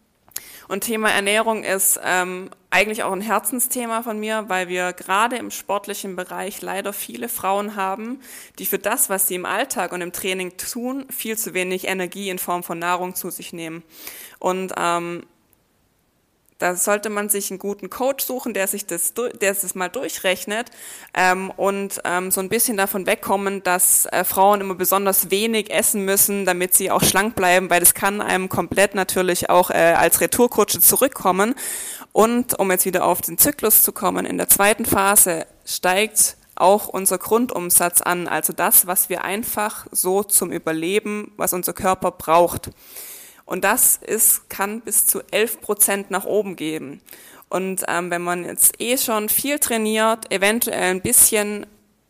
[0.69, 5.51] Und Thema Ernährung ist ähm, eigentlich auch ein Herzensthema von mir, weil wir gerade im
[5.51, 8.21] sportlichen Bereich leider viele Frauen haben,
[8.59, 12.31] die für das, was sie im Alltag und im Training tun, viel zu wenig Energie
[12.31, 13.83] in Form von Nahrung zu sich nehmen.
[14.39, 15.25] Und ähm,
[16.65, 20.71] Da sollte man sich einen guten Coach suchen, der sich das, der das mal durchrechnet
[21.13, 26.07] ähm, und ähm, so ein bisschen davon wegkommen, dass äh, Frauen immer besonders wenig essen
[26.07, 30.23] müssen, damit sie auch schlank bleiben, weil das kann einem komplett natürlich auch äh, als
[30.23, 31.55] Retourkutsche zurückkommen.
[32.13, 36.89] Und um jetzt wieder auf den Zyklus zu kommen, in der zweiten Phase steigt auch
[36.89, 42.71] unser Grundumsatz an, also das, was wir einfach so zum Überleben, was unser Körper braucht.
[43.47, 47.01] Und das ist, kann bis zu 11 Prozent nach oben geben.
[47.49, 51.67] Und ähm, wenn man jetzt eh schon viel trainiert, eventuell ein bisschen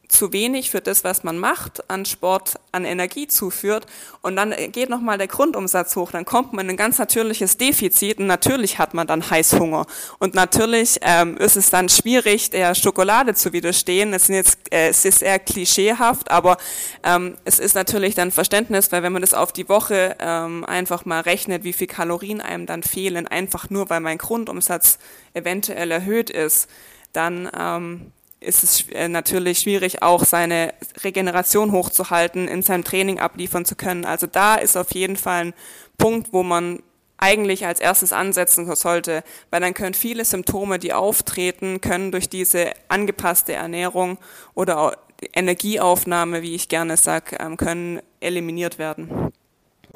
[0.08, 3.86] zu wenig für das, was man macht, an Sport, an Energie zuführt.
[4.22, 8.18] Und dann geht nochmal der Grundumsatz hoch, dann kommt man in ein ganz natürliches Defizit.
[8.18, 9.86] Und natürlich hat man dann Heißhunger.
[10.18, 14.12] Und natürlich ähm, ist es dann schwierig, der Schokolade zu widerstehen.
[14.12, 16.56] Es, sind jetzt, äh, es ist eher klischeehaft, aber
[17.02, 21.04] ähm, es ist natürlich dann Verständnis, weil wenn man das auf die Woche ähm, einfach
[21.04, 24.98] mal rechnet, wie viel Kalorien einem dann fehlen, einfach nur weil mein Grundumsatz
[25.34, 26.68] eventuell erhöht ist,
[27.12, 28.12] dann ähm,
[28.44, 34.04] ist es äh, natürlich schwierig, auch seine Regeneration hochzuhalten, in seinem Training abliefern zu können.
[34.04, 35.54] Also da ist auf jeden Fall ein
[35.98, 36.82] Punkt, wo man
[37.16, 42.72] eigentlich als erstes ansetzen sollte, weil dann können viele Symptome, die auftreten, können durch diese
[42.88, 44.18] angepasste Ernährung
[44.54, 44.98] oder
[45.32, 49.32] Energieaufnahme, wie ich gerne sage, ähm, können eliminiert werden.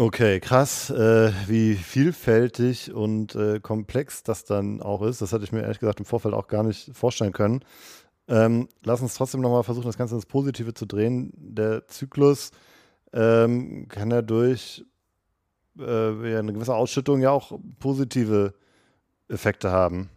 [0.01, 5.21] Okay, krass, äh, wie vielfältig und äh, komplex das dann auch ist.
[5.21, 7.65] Das hatte ich mir ehrlich gesagt im Vorfeld auch gar nicht vorstellen können.
[8.29, 11.33] Ähm, lass uns trotzdem nochmal versuchen, das Ganze ins Positive zu drehen.
[11.35, 12.51] Der Zyklus
[13.13, 14.85] ähm, kann ja durch
[15.79, 18.55] äh, eine gewisse Ausschüttung ja auch positive
[19.29, 20.11] Effekte haben.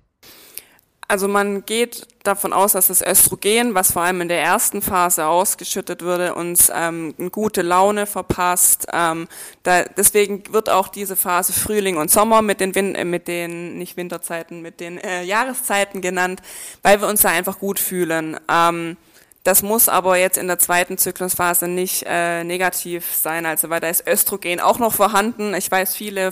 [1.11, 5.25] Also man geht davon aus, dass das Östrogen, was vor allem in der ersten Phase
[5.25, 8.87] ausgeschüttet würde, uns ähm, eine gute Laune verpasst.
[8.93, 9.27] Ähm,
[9.63, 13.77] da, deswegen wird auch diese Phase Frühling und Sommer mit den, Win äh, mit den
[13.77, 16.41] nicht Winterzeiten, mit den äh, Jahreszeiten genannt,
[16.81, 18.39] weil wir uns da einfach gut fühlen.
[18.49, 18.95] Ähm,
[19.43, 23.89] das muss aber jetzt in der zweiten Zyklusphase nicht äh, negativ sein, also weil da
[23.89, 25.55] ist Östrogen auch noch vorhanden.
[25.55, 26.31] Ich weiß, viele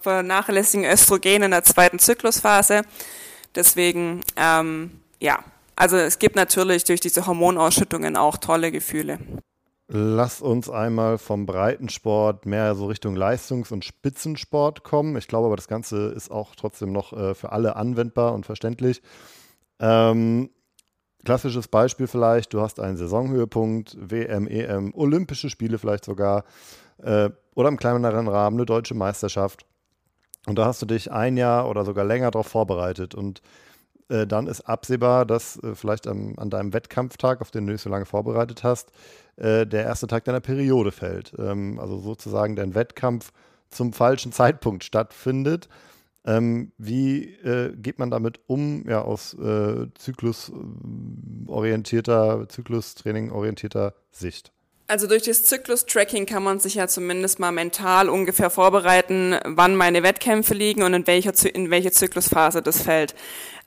[0.00, 2.84] vernachlässigen Östrogen in der zweiten Zyklusphase.
[3.54, 5.44] Deswegen, ähm, ja,
[5.76, 9.18] also es gibt natürlich durch diese Hormonausschüttungen auch tolle Gefühle.
[9.86, 15.16] Lass uns einmal vom Breitensport mehr so Richtung Leistungs- und Spitzensport kommen.
[15.16, 19.02] Ich glaube aber, das Ganze ist auch trotzdem noch äh, für alle anwendbar und verständlich.
[19.78, 20.48] Ähm,
[21.24, 26.44] klassisches Beispiel vielleicht, du hast einen Saisonhöhepunkt, WM, EM, Olympische Spiele vielleicht sogar
[27.02, 29.66] äh, oder im kleineren Rahmen eine deutsche Meisterschaft.
[30.46, 33.14] Und da hast du dich ein Jahr oder sogar länger darauf vorbereitet.
[33.14, 33.40] Und
[34.08, 37.82] äh, dann ist absehbar, dass äh, vielleicht am, an deinem Wettkampftag, auf den du dich
[37.82, 38.92] so lange vorbereitet hast,
[39.36, 41.32] äh, der erste Tag deiner Periode fällt.
[41.38, 43.32] Ähm, also sozusagen dein Wettkampf
[43.70, 45.68] zum falschen Zeitpunkt stattfindet.
[46.26, 54.53] Ähm, wie äh, geht man damit um, ja, aus äh, zyklusorientierter, Zyklustraining orientierter Sicht?
[54.86, 60.02] Also durch das Zyklus-Tracking kann man sich ja zumindest mal mental ungefähr vorbereiten, wann meine
[60.02, 63.14] Wettkämpfe liegen und in, welcher, in welche Zyklusphase das fällt.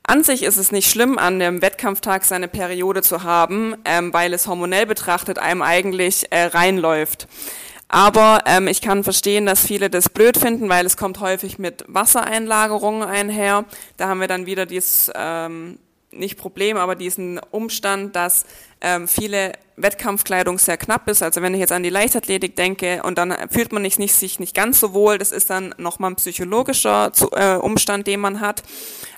[0.04, 4.32] An sich ist es nicht schlimm, an dem Wettkampftag seine Periode zu haben, ähm, weil
[4.34, 7.28] es hormonell betrachtet einem eigentlich äh, reinläuft.
[7.90, 11.84] Aber ähm, ich kann verstehen, dass viele das blöd finden, weil es kommt häufig mit
[11.88, 13.66] Wassereinlagerungen einher.
[13.98, 15.80] Da haben wir dann wieder dieses ähm,
[16.12, 18.46] nicht Problem, aber diesen Umstand, dass
[18.82, 21.22] ähm, viele Wettkampfkleidung sehr knapp ist.
[21.22, 24.40] Also wenn ich jetzt an die Leichtathletik denke und dann fühlt man sich nicht, sich
[24.40, 28.64] nicht ganz so wohl, das ist dann nochmal ein psychologischer äh, Umstand, den man hat.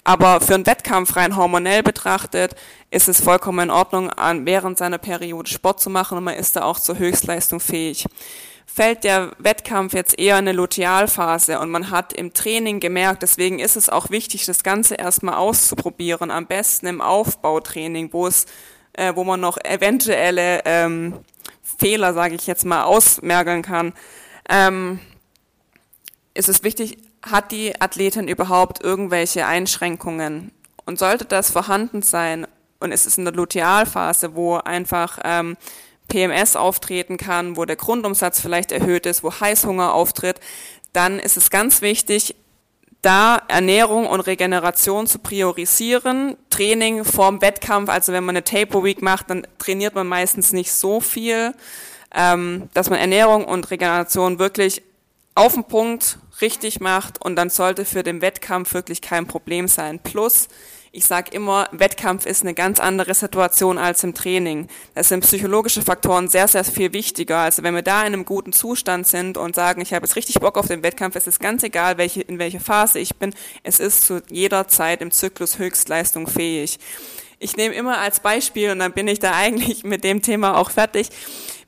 [0.04, 2.56] Aber für einen Wettkampf rein hormonell betrachtet
[2.92, 4.12] ist es vollkommen in Ordnung,
[4.44, 8.06] während seiner Periode Sport zu machen und man ist da auch zur Höchstleistung fähig
[8.72, 13.60] fällt der Wettkampf jetzt eher in eine Lutealphase und man hat im Training gemerkt, deswegen
[13.60, 18.46] ist es auch wichtig, das Ganze erstmal auszuprobieren, am besten im Aufbautraining, wo es
[18.94, 21.20] äh, wo man noch eventuelle ähm,
[21.78, 23.94] Fehler, sage ich jetzt mal, ausmergeln kann,
[24.50, 25.00] ähm,
[26.34, 30.52] ist es wichtig, hat die Athletin überhaupt irgendwelche Einschränkungen?
[30.86, 32.48] Und sollte das vorhanden sein?
[32.80, 35.58] Und es ist in der Lutealphase, wo einfach ähm,
[36.08, 40.40] PMS auftreten kann, wo der Grundumsatz vielleicht erhöht ist, wo Heißhunger auftritt,
[40.94, 42.36] dann ist es ganz wichtig,
[43.02, 46.36] da Ernährung und Regeneration zu priorisieren.
[46.50, 50.72] Training vorm Wettkampf, also wenn man eine Taper Week macht, dann trainiert man meistens nicht
[50.72, 51.54] so viel,
[52.14, 54.82] ähm, dass man Ernährung und Regeneration wirklich
[55.36, 60.00] auf den Punkt richtig macht und dann sollte für den Wettkampf wirklich kein Problem sein.
[60.00, 60.48] Plus
[60.92, 64.68] Ich sage immer, Wettkampf ist eine ganz andere Situation als im Training.
[64.96, 67.38] Da sind psychologische Faktoren sehr, sehr viel wichtiger.
[67.38, 70.40] Also wenn wir da in einem guten Zustand sind und sagen, ich habe jetzt richtig
[70.40, 73.80] Bock auf den Wettkampf, es ist ganz egal, welche, in welcher Phase ich bin, es
[73.80, 76.80] ist zu jeder Zeit im Zyklus Höchstleistung fähig.
[77.38, 80.72] Ich nehme immer als Beispiel, und dann bin ich da eigentlich mit dem Thema auch
[80.72, 81.10] fertig,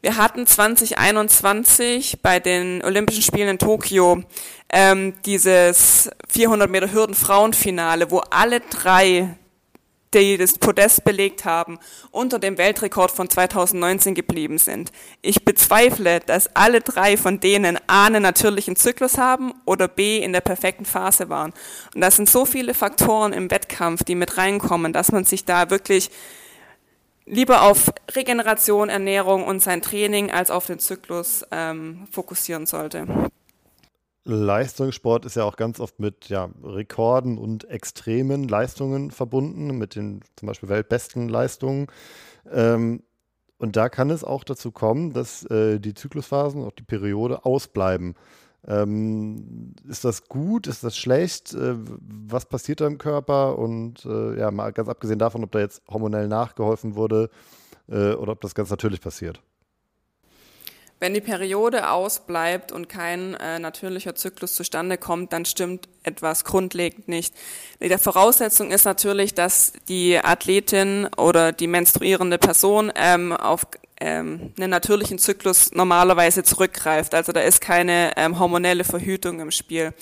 [0.02, 4.24] wir hatten 2021 bei den Olympischen Spielen in Tokio
[4.70, 9.36] ähm, dieses 400 Meter Hürden Frauenfinale, wo alle drei
[10.14, 11.80] die das Podest belegt haben,
[12.12, 14.92] unter dem Weltrekord von 2019 geblieben sind.
[15.22, 20.34] Ich bezweifle, dass alle drei von denen A einen natürlichen Zyklus haben oder B in
[20.34, 21.54] der perfekten Phase waren.
[21.96, 25.70] Und das sind so viele Faktoren im Wettkampf, die mit reinkommen, dass man sich da
[25.70, 26.12] wirklich
[27.26, 33.08] lieber auf Regeneration, Ernährung und sein Training als auf den Zyklus ähm, fokussieren sollte.
[34.24, 40.22] Leistungssport ist ja auch ganz oft mit ja, Rekorden und extremen Leistungen verbunden, mit den
[40.36, 41.88] zum Beispiel weltbesten Leistungen.
[42.52, 43.02] Ähm,
[43.58, 48.16] und da kann es auch dazu kommen, dass äh, die Zyklusphasen, auch die Periode ausbleiben.
[48.68, 50.68] Ähm, ist das gut?
[50.68, 51.54] Ist das schlecht?
[51.54, 53.58] Äh, was passiert da im Körper?
[53.58, 57.30] Und äh, ja, mal ganz abgesehen davon, ob da jetzt hormonell nachgeholfen wurde
[57.90, 59.42] äh, oder ob das ganz natürlich passiert.
[61.02, 67.08] Wenn die Periode ausbleibt und kein äh, natürlicher Zyklus zustande kommt, dann stimmt etwas grundlegend
[67.08, 67.34] nicht.
[67.82, 73.66] Die Voraussetzung ist natürlich, dass die Athletin oder die menstruierende Person ähm, auf
[74.02, 77.14] ähm, einen natürlichen Zyklus normalerweise zurückgreift.
[77.14, 79.94] Also da ist keine ähm, hormonelle Verhütung im Spiel.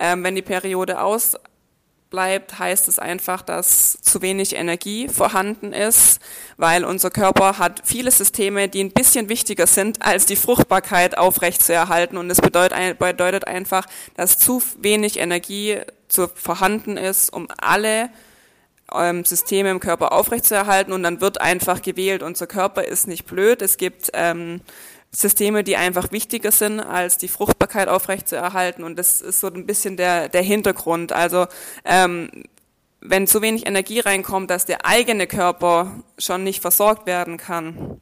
[0.00, 6.20] Ähm, wenn die Periode ausbleibt, heißt es einfach, dass zu wenig Energie vorhanden ist,
[6.56, 12.16] weil unser Körper hat viele Systeme, die ein bisschen wichtiger sind, als die Fruchtbarkeit aufrechtzuerhalten.
[12.16, 18.08] Und es bedeutet, bedeutet einfach, dass zu wenig Energie zu vorhanden ist, um alle
[18.98, 22.22] ähm, Systeme im Körper aufrechtzuerhalten und dann wird einfach gewählt.
[22.22, 23.62] Unser Körper ist nicht blöd.
[23.62, 24.60] Es gibt ähm,
[25.10, 29.96] Systeme, die einfach wichtiger sind, als die Fruchtbarkeit aufrechtzuerhalten und das ist so ein bisschen
[29.96, 31.12] der, der Hintergrund.
[31.12, 31.46] Also
[31.84, 32.30] ähm,
[33.00, 38.00] wenn zu wenig Energie reinkommt, dass der eigene Körper schon nicht versorgt werden kann,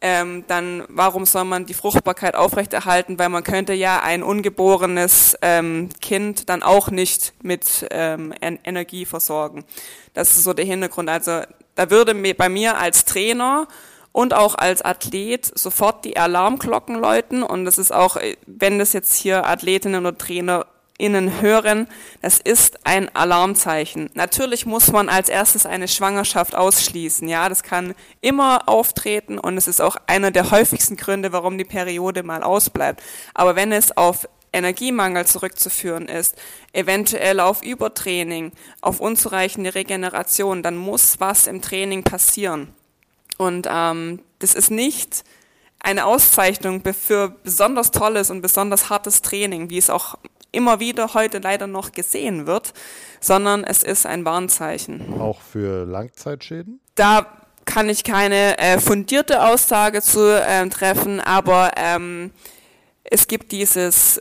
[0.00, 3.18] ähm, dann warum soll man die Fruchtbarkeit aufrechterhalten?
[3.18, 9.64] Weil man könnte ja ein ungeborenes ähm, Kind dann auch nicht mit ähm, Energie versorgen.
[10.14, 11.10] Das ist so der Hintergrund.
[11.10, 11.42] Also
[11.74, 13.68] da würde bei mir als Trainer
[14.12, 17.42] und auch als Athlet sofort die Alarmglocken läuten.
[17.42, 20.66] Und das ist auch, wenn das jetzt hier Athletinnen oder Trainer
[21.00, 21.88] innen hören,
[22.22, 24.10] das ist ein Alarmzeichen.
[24.14, 27.28] Natürlich muss man als erstes eine Schwangerschaft ausschließen.
[27.28, 31.64] Ja, das kann immer auftreten und es ist auch einer der häufigsten Gründe, warum die
[31.64, 33.02] Periode mal ausbleibt.
[33.34, 36.36] Aber wenn es auf Energiemangel zurückzuführen ist,
[36.72, 42.74] eventuell auf Übertraining, auf unzureichende Regeneration, dann muss was im Training passieren.
[43.38, 45.24] Und ähm, das ist nicht
[45.78, 50.16] eine Auszeichnung für besonders tolles und besonders hartes Training, wie es auch
[50.52, 52.72] immer wieder heute leider noch gesehen wird,
[53.20, 55.20] sondern es ist ein Warnzeichen.
[55.20, 56.80] Auch für Langzeitschäden?
[56.94, 57.26] Da
[57.64, 62.32] kann ich keine äh, fundierte Aussage zu äh, treffen, aber ähm,
[63.04, 64.20] es gibt dieses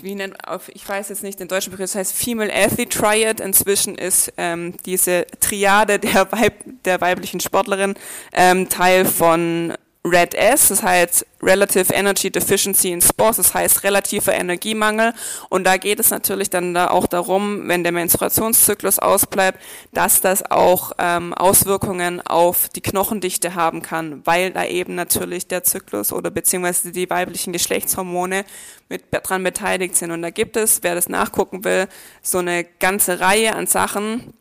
[0.00, 0.36] wie nennt,
[0.74, 3.40] ich weiß jetzt nicht den deutschen Begriff, das heißt Female Athlete Triad.
[3.40, 7.94] Inzwischen ist ähm, diese Triade der, Weib, der weiblichen Sportlerin
[8.32, 14.34] ähm, Teil von Red S, das heißt Relative Energy Deficiency in Sports, das heißt relativer
[14.34, 15.12] Energiemangel.
[15.48, 19.60] Und da geht es natürlich dann da auch darum, wenn der Menstruationszyklus ausbleibt,
[19.92, 25.62] dass das auch ähm, Auswirkungen auf die Knochendichte haben kann, weil da eben natürlich der
[25.62, 28.44] Zyklus oder beziehungsweise die weiblichen Geschlechtshormone
[28.88, 30.10] mit dran beteiligt sind.
[30.10, 31.86] Und da gibt es, wer das nachgucken will,
[32.22, 34.34] so eine ganze Reihe an Sachen,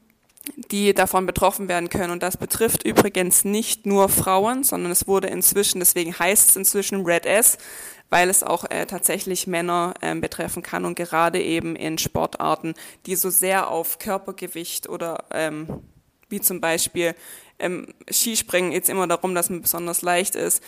[0.71, 2.11] die davon betroffen werden können.
[2.11, 7.05] Und das betrifft übrigens nicht nur Frauen, sondern es wurde inzwischen, deswegen heißt es inzwischen
[7.05, 7.57] Red S,
[8.09, 12.73] weil es auch äh, tatsächlich Männer äh, betreffen kann und gerade eben in Sportarten,
[13.05, 15.67] die so sehr auf Körpergewicht oder ähm,
[16.27, 17.15] wie zum Beispiel
[17.59, 20.61] ähm, Skispringen jetzt immer darum, dass man besonders leicht ist,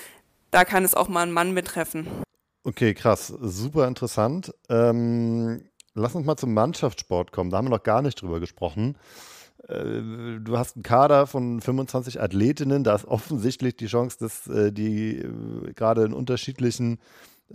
[0.52, 2.08] da kann es auch mal einen Mann betreffen.
[2.64, 4.54] Okay, krass, super interessant.
[4.70, 7.50] Ähm, lass uns mal zum Mannschaftssport kommen.
[7.50, 8.98] Da haben wir noch gar nicht drüber gesprochen.
[9.68, 14.72] Äh, du hast einen Kader von 25 Athletinnen, da ist offensichtlich die Chance, dass äh,
[14.72, 17.00] die äh, gerade in unterschiedlichen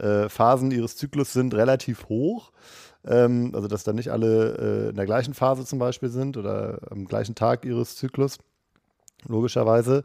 [0.01, 2.53] Phasen ihres Zyklus sind, relativ hoch.
[3.05, 7.07] Ähm, also, dass da nicht alle in der gleichen Phase zum Beispiel sind oder am
[7.07, 8.39] gleichen Tag ihres Zyklus,
[9.27, 10.05] logischerweise.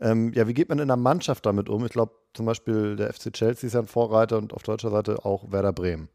[0.00, 1.84] Ähm, ja, wie geht man in einer Mannschaft damit um?
[1.84, 5.24] Ich glaube, zum Beispiel der FC Chelsea ist ja ein Vorreiter und auf deutscher Seite
[5.24, 6.08] auch Werder Bremen.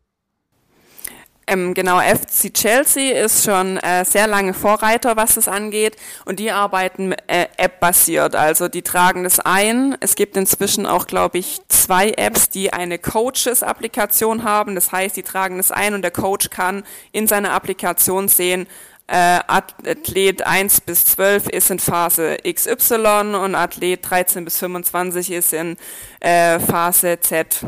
[1.46, 5.98] Ähm, genau, FC Chelsea ist schon äh, sehr lange Vorreiter, was das angeht.
[6.26, 8.36] Und die arbeiten äh, App-basiert.
[8.36, 9.98] Also die tragen das ein.
[10.00, 14.76] Es gibt inzwischen auch, glaube ich, zwei Apps, die eine Coaches-Applikation haben.
[14.76, 18.68] Das heißt, die tragen das ein und der Coach kann in seiner Applikation sehen,
[19.08, 25.54] äh, Athlet 1 bis 12 ist in Phase XY und Athlet 13 bis 25 ist
[25.54, 25.76] in
[26.22, 27.60] äh, Phase Z.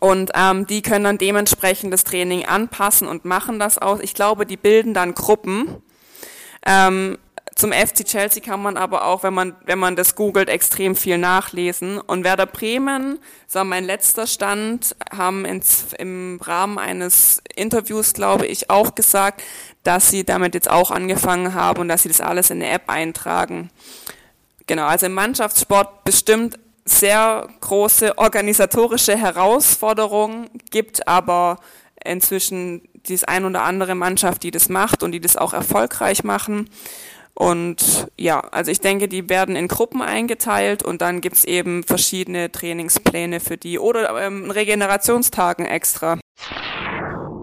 [0.00, 4.00] Und ähm, die können dann dementsprechend das Training anpassen und machen das aus.
[4.00, 5.82] Ich glaube, die bilden dann Gruppen.
[6.64, 7.18] Ähm,
[7.58, 11.18] zum FC Chelsea kann man aber auch, wenn man, wenn man das googelt, extrem viel
[11.18, 11.98] nachlesen.
[11.98, 13.18] Und Werder Bremen,
[13.48, 19.42] so mein letzter Stand, haben ins, im Rahmen eines Interviews, glaube ich, auch gesagt,
[19.82, 22.88] dass sie damit jetzt auch angefangen haben und dass sie das alles in eine App
[22.88, 23.70] eintragen.
[24.68, 31.58] Genau, also im Mannschaftssport bestimmt sehr große organisatorische Herausforderungen, gibt aber
[32.04, 36.68] inzwischen die ein oder andere Mannschaft, die das macht und die das auch erfolgreich machen.
[37.34, 42.50] Und ja, also ich denke, die werden in Gruppen eingeteilt und dann gibt's eben verschiedene
[42.50, 46.18] Trainingspläne für die oder ähm, Regenerationstagen extra.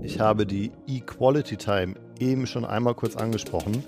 [0.03, 3.83] Ich habe die Equality Time eben schon einmal kurz angesprochen.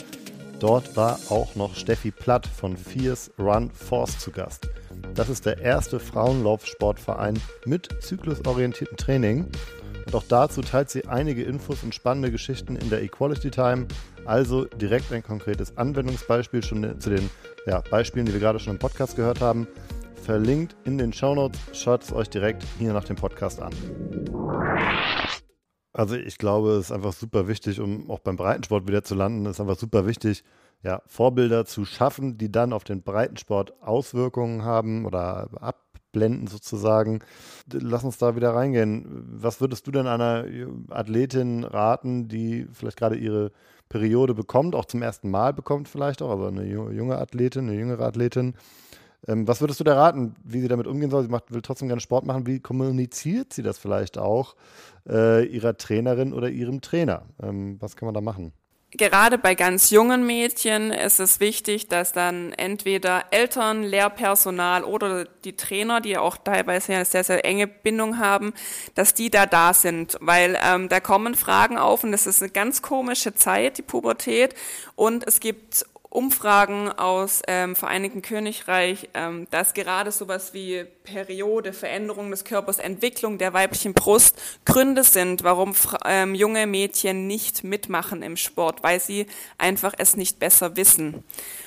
[0.59, 4.67] Dort war auch noch Steffi Platt von Fierce Run Force zu Gast.
[5.13, 9.45] Das ist der erste Frauenlaufsportverein mit zyklusorientiertem Training.
[10.05, 13.87] Und auch dazu teilt sie einige Infos und spannende Geschichten in der Equality Time.
[14.25, 17.29] Also direkt ein konkretes Anwendungsbeispiel schon zu den
[17.65, 19.67] ja, Beispielen, die wir gerade schon im Podcast gehört haben.
[20.23, 21.59] Verlinkt in den Show Notes.
[21.73, 23.73] Schaut es euch direkt hier nach dem Podcast an.
[25.97, 29.47] Also ich glaube, es ist einfach super wichtig, um auch beim Breitensport wieder zu landen,
[29.47, 30.43] ist einfach super wichtig,
[30.83, 37.21] ja, Vorbilder zu schaffen, die dann auf den Breitensport Auswirkungen haben oder abblenden sozusagen.
[37.73, 39.25] Lass uns da wieder reingehen.
[39.41, 40.45] Was würdest du denn einer
[40.89, 43.51] Athletin raten, die vielleicht gerade ihre
[43.89, 48.05] Periode bekommt, auch zum ersten Mal bekommt vielleicht auch, also eine junge Athletin, eine jüngere
[48.05, 48.53] Athletin?
[49.27, 51.23] Ähm, was würdest du da raten, wie sie damit umgehen soll?
[51.23, 52.45] Sie macht, will trotzdem gerne Sport machen.
[52.45, 54.55] Wie kommuniziert sie das vielleicht auch
[55.07, 57.23] äh, ihrer Trainerin oder ihrem Trainer?
[57.41, 58.53] Ähm, was kann man da machen?
[58.91, 65.57] gerade bei ganz jungen Mädchen ist es wichtig, dass dann entweder Eltern, Lehrpersonal oder die
[65.57, 68.53] Trainer, die auch teilweise eine sehr, sehr enge Bindung haben,
[68.95, 72.51] dass die da da sind, weil ähm, da kommen Fragen auf und das ist eine
[72.51, 74.55] ganz komische Zeit, die Pubertät
[74.95, 82.31] und es gibt Umfragen aus ähm, Vereinigten Königreich, ähm, dass gerade sowas wie Periode, Veränderung
[82.31, 85.73] des Körpers, Entwicklung der weiblichen Brust Gründe sind, warum
[86.05, 89.27] ähm, junge Mädchen nicht mitmachen im Sport, weil sie
[89.57, 91.23] einfach es nicht besser wissen.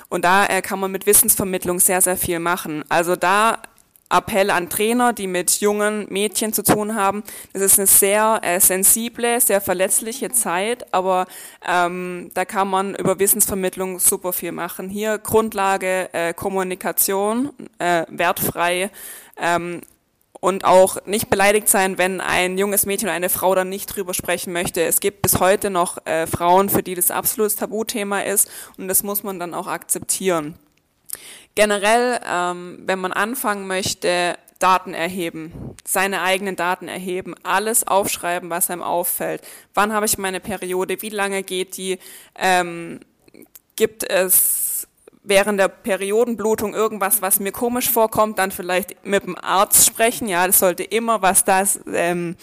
[0.09, 2.85] Und da äh, kann man mit Wissensvermittlung sehr, sehr viel machen.
[2.89, 3.63] Also da
[4.11, 7.23] Appell an Trainer, die mit jungen Mädchen zu tun haben.
[7.53, 11.27] Das ist eine sehr äh, sensible, sehr verletzliche Zeit, aber
[11.67, 14.89] ähm, da kann man über Wissensvermittlung super viel machen.
[14.89, 18.91] Hier Grundlage äh, Kommunikation, äh, wertfrei
[19.41, 19.81] ähm,
[20.41, 24.15] und auch nicht beleidigt sein, wenn ein junges Mädchen oder eine Frau dann nicht drüber
[24.15, 24.83] sprechen möchte.
[24.83, 29.03] Es gibt bis heute noch äh, Frauen, für die das absolutes Tabuthema ist und das
[29.03, 30.57] muss man dann auch akzeptieren.
[31.55, 38.71] Generell, ähm, wenn man anfangen möchte, Daten erheben, seine eigenen Daten erheben, alles aufschreiben, was
[38.71, 39.43] einem auffällt.
[39.75, 41.01] Wann habe ich meine Periode?
[41.01, 41.99] Wie lange geht die?
[42.37, 43.01] Ähm,
[43.75, 44.87] gibt es
[45.23, 50.29] während der Periodenblutung irgendwas, was mir komisch vorkommt, dann vielleicht mit dem Arzt sprechen.
[50.29, 52.37] Ja, das sollte immer, was das ähm,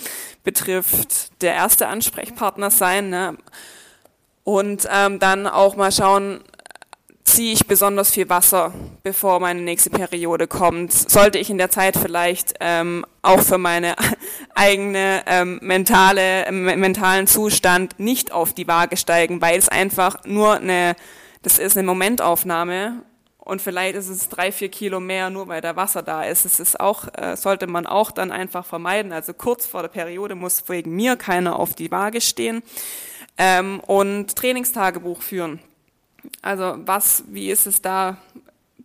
[0.44, 3.10] betrifft, der erste Ansprechpartner sein.
[3.10, 3.38] Ne?
[4.44, 6.42] Und ähm, dann auch mal schauen,
[7.28, 8.74] ziehe ich besonders viel Wasser,
[9.04, 10.94] bevor meine nächste Periode kommt.
[10.94, 13.96] Sollte ich in der Zeit vielleicht ähm, auch für meine
[14.56, 20.56] eigene ähm, mentale, äh, mentalen Zustand nicht auf die Waage steigen, weil es einfach nur
[20.56, 20.96] eine,
[21.44, 23.04] das ist eine Momentaufnahme
[23.40, 26.46] und vielleicht ist es drei, vier Kilo mehr, nur weil da Wasser da ist.
[26.46, 29.12] Es ist auch, äh, sollte man auch dann einfach vermeiden.
[29.12, 32.64] Also kurz vor der Periode muss wegen mir keiner auf die Waage stehen
[33.38, 35.60] ähm, und Trainingstagebuch führen.
[36.42, 38.18] Also was, wie ist es da?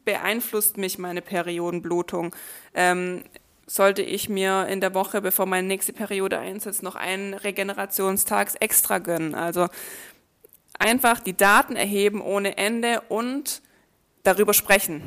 [0.05, 2.35] Beeinflusst mich meine Periodenblutung?
[2.75, 3.23] Ähm,
[3.67, 8.99] sollte ich mir in der Woche, bevor meine nächste Periode einsetzt, noch einen Regenerationstag extra
[8.99, 9.35] gönnen?
[9.35, 9.69] Also
[10.79, 13.63] einfach die Daten erheben ohne Ende und
[14.25, 15.03] darüber sprechen.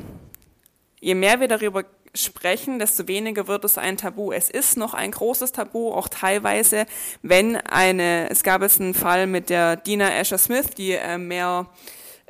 [1.00, 1.84] Je mehr wir darüber
[2.14, 4.32] sprechen, desto weniger wird es ein Tabu.
[4.32, 6.86] Es ist noch ein großes Tabu, auch teilweise,
[7.22, 11.66] wenn eine, es gab es einen Fall mit der Dina Asher Smith, die äh, mehr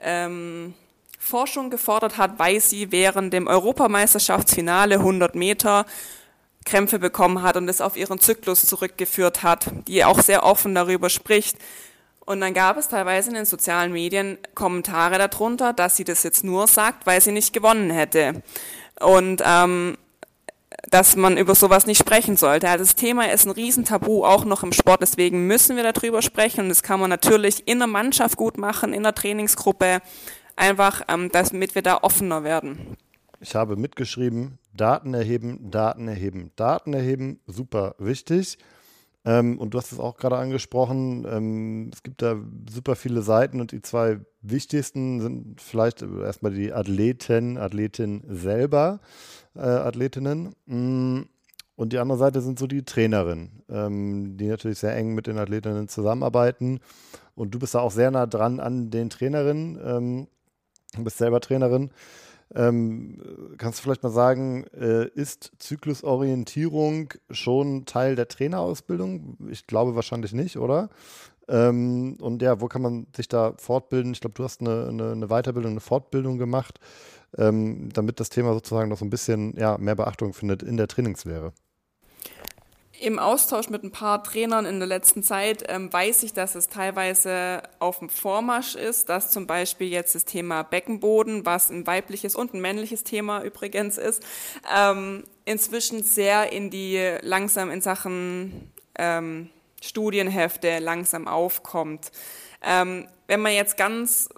[0.07, 0.75] ähm,
[1.19, 5.85] Forschung gefordert hat, weil sie während dem Europameisterschaftsfinale 100 Meter
[6.65, 11.11] Krämpfe bekommen hat und es auf ihren Zyklus zurückgeführt hat, die auch sehr offen darüber
[11.11, 11.59] spricht.
[12.21, 16.43] Und dann gab es teilweise in den sozialen Medien Kommentare darunter, dass sie das jetzt
[16.43, 18.43] nur sagt, weil sie nicht gewonnen hätte.
[18.99, 19.97] Und ähm,
[20.91, 22.69] dass man über sowas nicht sprechen sollte.
[22.69, 26.63] Also das Thema ist ein Riesentabu auch noch im Sport, deswegen müssen wir darüber sprechen
[26.63, 30.01] und das kann man natürlich in der Mannschaft gut machen, in der Trainingsgruppe,
[30.55, 32.97] einfach, ähm, damit wir da offener werden.
[33.41, 38.59] Ich habe mitgeschrieben, Daten erheben, Daten erheben, Daten erheben, super wichtig.
[39.25, 42.37] Ähm, und du hast es auch gerade angesprochen, ähm, es gibt da
[42.71, 44.21] super viele Seiten und die zwei
[44.51, 49.01] wichtigsten sind vielleicht erstmal die Athleten, Athletin selber
[49.55, 50.55] äh, Athletinnen.
[50.67, 51.23] Mm,
[51.77, 55.39] und die andere Seite sind so die Trainerinnen, ähm, die natürlich sehr eng mit den
[55.39, 56.81] Athletinnen zusammenarbeiten.
[57.35, 59.79] Und du bist da auch sehr nah dran an den Trainerinnen.
[59.85, 60.27] Ähm,
[60.95, 61.91] du bist selber Trainerin.
[62.55, 63.21] Ähm,
[63.59, 69.37] kannst du vielleicht mal sagen, äh, ist Zyklusorientierung schon Teil der Trainerausbildung?
[69.51, 70.89] Ich glaube wahrscheinlich nicht, oder?
[71.49, 74.13] Ähm, und ja, wo kann man sich da fortbilden?
[74.13, 76.81] Ich glaube, du hast eine, eine, eine Weiterbildung, eine Fortbildung gemacht
[77.39, 80.89] ähm, damit das Thema sozusagen noch so ein bisschen ja, mehr Beachtung findet in der
[80.89, 81.53] Trainingslehre?
[82.99, 86.71] Im Austausch mit ein paar Trainern in der letzten Zeit ähm, weiß ich, dass es
[86.71, 92.35] teilweise auf dem Vormarsch ist, dass zum Beispiel jetzt das Thema Beckenboden, was ein weibliches
[92.35, 94.23] und ein männliches Thema übrigens ist,
[94.75, 99.51] ähm, inzwischen sehr in die langsam in Sachen ähm,
[99.87, 102.11] Studienhefte langsam aufkommt.
[102.63, 104.29] Ähm, wenn man jetzt ganz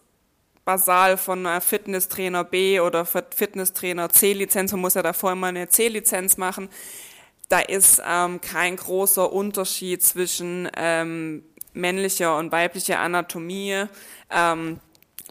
[0.64, 6.36] basal von einer Fitnesstrainer B oder Fitnesstrainer C-Lizenz, man muss ja davor immer eine C-Lizenz
[6.36, 6.68] machen,
[7.48, 11.42] da ist ähm, kein großer Unterschied zwischen ähm,
[11.72, 13.84] männlicher und weiblicher Anatomie,
[14.30, 14.80] ähm,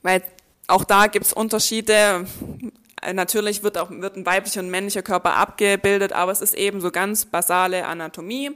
[0.01, 0.23] weil
[0.67, 2.25] auch da gibt es Unterschiede.
[3.13, 6.91] Natürlich wird auch wird ein weiblicher und männlicher Körper abgebildet, aber es ist eben so
[6.91, 8.51] ganz basale Anatomie.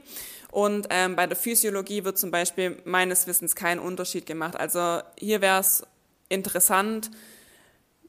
[0.52, 4.54] Und ähm, bei der Physiologie wird zum Beispiel meines Wissens kein Unterschied gemacht.
[4.54, 5.82] Also hier wäre es
[6.28, 7.10] interessant.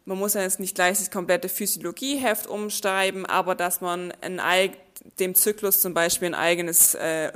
[0.04, 4.76] Man muss ja jetzt nicht gleich das komplette Physiologieheft umschreiben, aber dass man ein,
[5.20, 7.32] dem Zyklus zum Beispiel ein eigenes äh,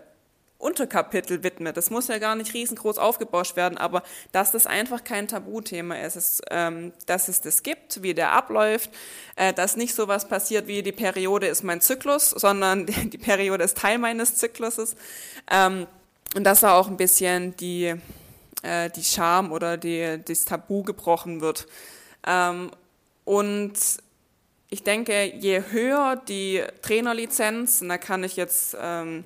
[0.57, 1.77] Unterkapitel widmet.
[1.77, 6.15] Das muss ja gar nicht riesengroß aufgebauscht werden, aber dass das einfach kein Tabuthema ist,
[6.15, 8.89] ist ähm, dass es das gibt, wie der abläuft,
[9.35, 13.63] äh, dass nicht so was passiert wie die Periode ist mein Zyklus, sondern die Periode
[13.63, 14.95] ist Teil meines Zykluses.
[15.51, 15.85] Ähm,
[16.35, 17.95] und dass da auch ein bisschen die
[18.63, 21.67] äh, die Scham oder die, das Tabu gebrochen wird.
[22.25, 22.71] Ähm,
[23.23, 23.73] und
[24.69, 29.23] ich denke, je höher die Trainerlizenz, und da kann ich jetzt ähm,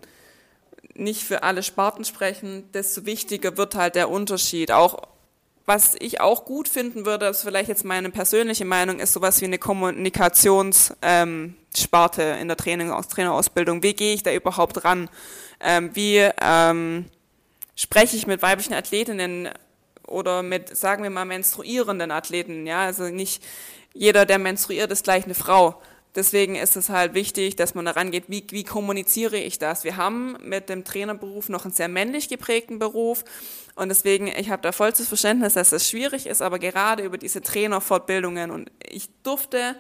[0.96, 4.72] nicht für alle Sparten sprechen, desto wichtiger wird halt der Unterschied.
[4.72, 5.08] Auch
[5.66, 9.46] was ich auch gut finden würde, ist vielleicht jetzt meine persönliche Meinung, ist sowas wie
[9.46, 11.56] eine Kommunikationssparte ähm,
[12.42, 13.84] in der Training, Trainerausbildung.
[13.84, 15.10] Wie gehe ich da überhaupt ran?
[15.60, 17.06] Ähm, wie ähm,
[17.76, 19.50] spreche ich mit weiblichen Athletinnen
[20.08, 22.66] oder mit, sagen wir mal, menstruierenden Athleten.
[22.68, 23.44] Ja, also nicht
[23.94, 25.82] jeder, der menstruiert, ist gleich eine Frau.
[26.14, 29.86] Deswegen ist es halt wichtig, dass man daran geht, wie, wie kommuniziere ich das?
[29.86, 33.24] Wir haben mit dem Trainerberuf noch einen sehr männlich geprägten Beruf
[33.76, 37.42] und deswegen, ich habe da vollstes Verständnis, dass das schwierig ist, aber gerade über diese
[37.42, 39.78] Trainerfortbildungen und ich durfte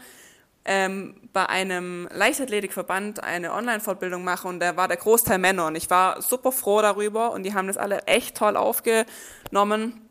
[0.63, 5.89] ähm, bei einem Leichtathletikverband eine Online-Fortbildung mache und da war der Großteil Männer und ich
[5.89, 10.01] war super froh darüber und die haben das alle echt toll aufgenommen.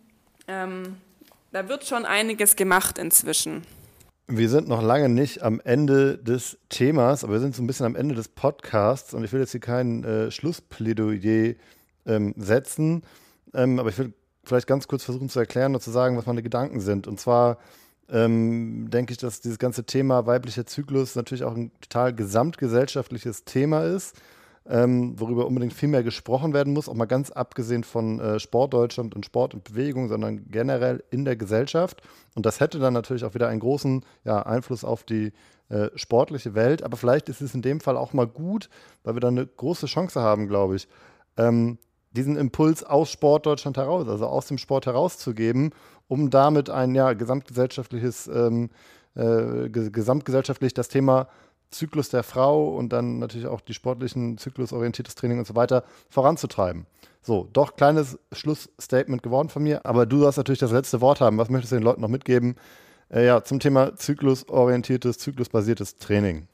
[0.48, 0.98] Ähm,
[1.52, 3.64] da wird schon einiges gemacht inzwischen.
[4.32, 7.86] Wir sind noch lange nicht am Ende des Themas, aber wir sind so ein bisschen
[7.86, 11.54] am Ende des Podcasts und ich will jetzt hier kein äh, Schlussplädoyer
[12.06, 13.02] ähm, setzen,
[13.54, 14.12] ähm, aber ich will
[14.44, 17.08] vielleicht ganz kurz versuchen zu erklären und zu sagen, was meine Gedanken sind.
[17.08, 17.58] Und zwar
[18.08, 23.82] ähm, denke ich, dass dieses ganze Thema weiblicher Zyklus natürlich auch ein total gesamtgesellschaftliches Thema
[23.82, 24.14] ist,
[24.68, 29.14] ähm, worüber unbedingt viel mehr gesprochen werden muss, auch mal ganz abgesehen von äh, Sportdeutschland
[29.14, 32.02] und Sport und Bewegung, sondern generell in der Gesellschaft.
[32.34, 35.32] Und das hätte dann natürlich auch wieder einen großen ja, Einfluss auf die
[35.68, 36.82] äh, sportliche Welt.
[36.82, 38.68] Aber vielleicht ist es in dem Fall auch mal gut,
[39.02, 40.88] weil wir da eine große Chance haben, glaube ich,
[41.36, 41.78] ähm,
[42.12, 45.72] diesen Impuls aus Sportdeutschland heraus, also aus dem Sport herauszugeben
[46.11, 48.70] um damit ein ja, gesamtgesellschaftliches, ähm,
[49.14, 51.28] äh, gesamtgesellschaftlich das Thema
[51.70, 56.86] Zyklus der Frau und dann natürlich auch die sportlichen zyklusorientiertes Training und so weiter voranzutreiben.
[57.22, 61.38] So, doch kleines Schlussstatement geworden von mir, aber du sollst natürlich das letzte Wort haben.
[61.38, 62.56] Was möchtest du den Leuten noch mitgeben?
[63.12, 66.46] Äh, ja, zum Thema zyklusorientiertes, zyklusbasiertes Training.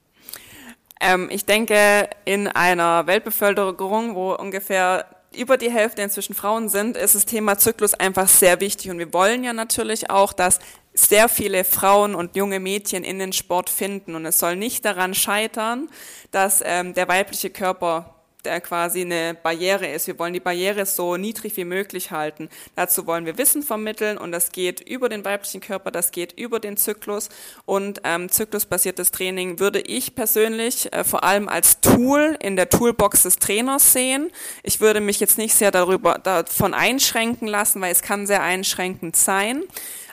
[1.01, 5.07] Ähm, ich denke, in einer Weltbevölkerung, wo ungefähr
[5.37, 8.91] über die Hälfte inzwischen Frauen sind, ist das Thema Zyklus einfach sehr wichtig.
[8.91, 10.59] Und wir wollen ja natürlich auch, dass
[10.99, 14.15] sehr viele Frauen und junge Mädchen in den Sport finden.
[14.15, 15.89] Und es soll nicht daran scheitern,
[16.31, 18.17] dass ähm, der weibliche Körper
[18.47, 20.07] der quasi eine Barriere ist.
[20.07, 22.49] Wir wollen die Barriere so niedrig wie möglich halten.
[22.77, 26.61] Dazu wollen wir Wissen vermitteln und das geht über den weiblichen Körper, das geht über
[26.61, 27.29] den Zyklus
[27.65, 33.25] und ähm, zyklusbasiertes Training würde ich persönlich äh, vor allem als Tool in der Toolbox
[33.25, 34.31] des Trainers sehen.
[34.63, 39.17] Ich würde mich jetzt nicht sehr darüber davon einschränken lassen, weil es kann sehr einschränkend
[39.17, 39.65] sein.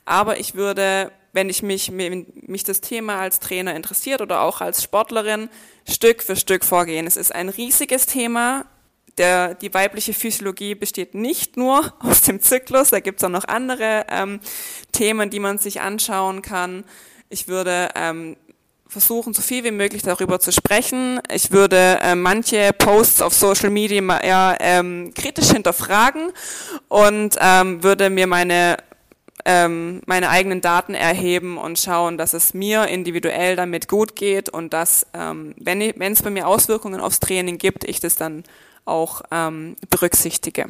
[0.05, 4.83] Aber ich würde wenn ich mich, mich das Thema als Trainer interessiert oder auch als
[4.83, 5.49] Sportlerin,
[5.89, 7.07] Stück für Stück vorgehen.
[7.07, 8.65] Es ist ein riesiges Thema.
[9.17, 13.45] Der, die weibliche Physiologie besteht nicht nur aus dem Zyklus, da gibt es auch noch
[13.45, 14.39] andere ähm,
[14.91, 16.83] Themen, die man sich anschauen kann.
[17.29, 18.37] Ich würde ähm,
[18.87, 21.19] versuchen, so viel wie möglich darüber zu sprechen.
[21.31, 26.31] Ich würde äh, manche Posts auf Social Media ja, ähm, kritisch hinterfragen
[26.89, 28.77] und ähm, würde mir meine
[29.45, 34.73] ähm, meine eigenen Daten erheben und schauen, dass es mir individuell damit gut geht und
[34.73, 38.43] dass, ähm, wenn es bei mir Auswirkungen aufs Training gibt, ich das dann
[38.85, 40.67] auch ähm, berücksichtige.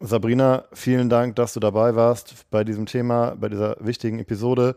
[0.00, 4.76] Sabrina, vielen Dank, dass du dabei warst bei diesem Thema, bei dieser wichtigen Episode.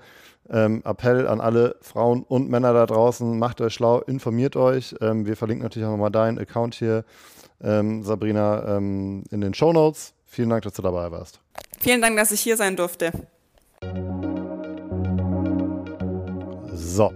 [0.49, 4.95] Ähm, Appell an alle Frauen und Männer da draußen, macht euch schlau, informiert euch.
[4.99, 7.05] Ähm, wir verlinken natürlich auch nochmal deinen Account hier,
[7.61, 10.13] ähm, Sabrina, ähm, in den Show Notes.
[10.33, 11.41] Vielen Dank, dass du dabei warst.
[11.81, 13.11] Vielen Dank, dass ich hier sein durfte.
[16.73, 17.11] So,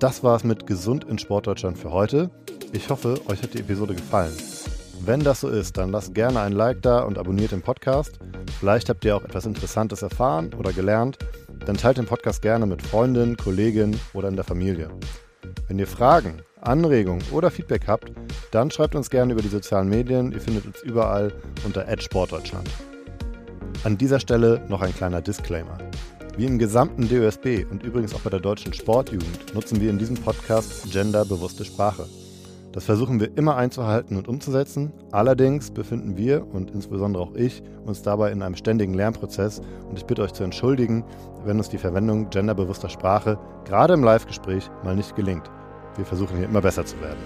[0.00, 2.32] das war's mit Gesund in Sportdeutschland für heute.
[2.72, 4.36] Ich hoffe, euch hat die Episode gefallen.
[5.04, 8.18] Wenn das so ist, dann lasst gerne ein Like da und abonniert den Podcast.
[8.58, 11.18] Vielleicht habt ihr auch etwas Interessantes erfahren oder gelernt.
[11.64, 14.90] Dann teilt den Podcast gerne mit Freundinnen, Kollegen oder in der Familie.
[15.68, 18.12] Wenn ihr Fragen, Anregungen oder Feedback habt,
[18.50, 20.32] dann schreibt uns gerne über die sozialen Medien.
[20.32, 21.32] Ihr findet uns überall
[21.64, 22.68] unter Sportdeutschland.
[23.84, 25.78] An dieser Stelle noch ein kleiner Disclaimer.
[26.36, 30.16] Wie im gesamten DOSB und übrigens auch bei der deutschen Sportjugend nutzen wir in diesem
[30.16, 32.06] Podcast genderbewusste Sprache.
[32.72, 34.92] Das versuchen wir immer einzuhalten und umzusetzen.
[35.10, 40.06] Allerdings befinden wir und insbesondere auch ich uns dabei in einem ständigen Lernprozess und ich
[40.06, 41.04] bitte euch zu entschuldigen,
[41.44, 45.50] wenn uns die Verwendung genderbewusster Sprache gerade im Live-Gespräch mal nicht gelingt.
[45.96, 47.20] Wir versuchen hier immer besser zu werden.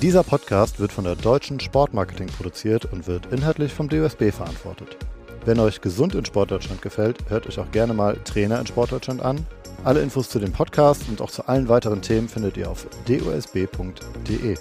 [0.00, 4.96] Dieser Podcast wird von der Deutschen Sportmarketing produziert und wird inhaltlich vom DOSB verantwortet.
[5.44, 9.44] Wenn euch gesund in Sportdeutschland gefällt, hört euch auch gerne mal Trainer in Sportdeutschland an.
[9.84, 14.56] Alle Infos zu dem Podcast und auch zu allen weiteren Themen findet ihr auf dosb.de.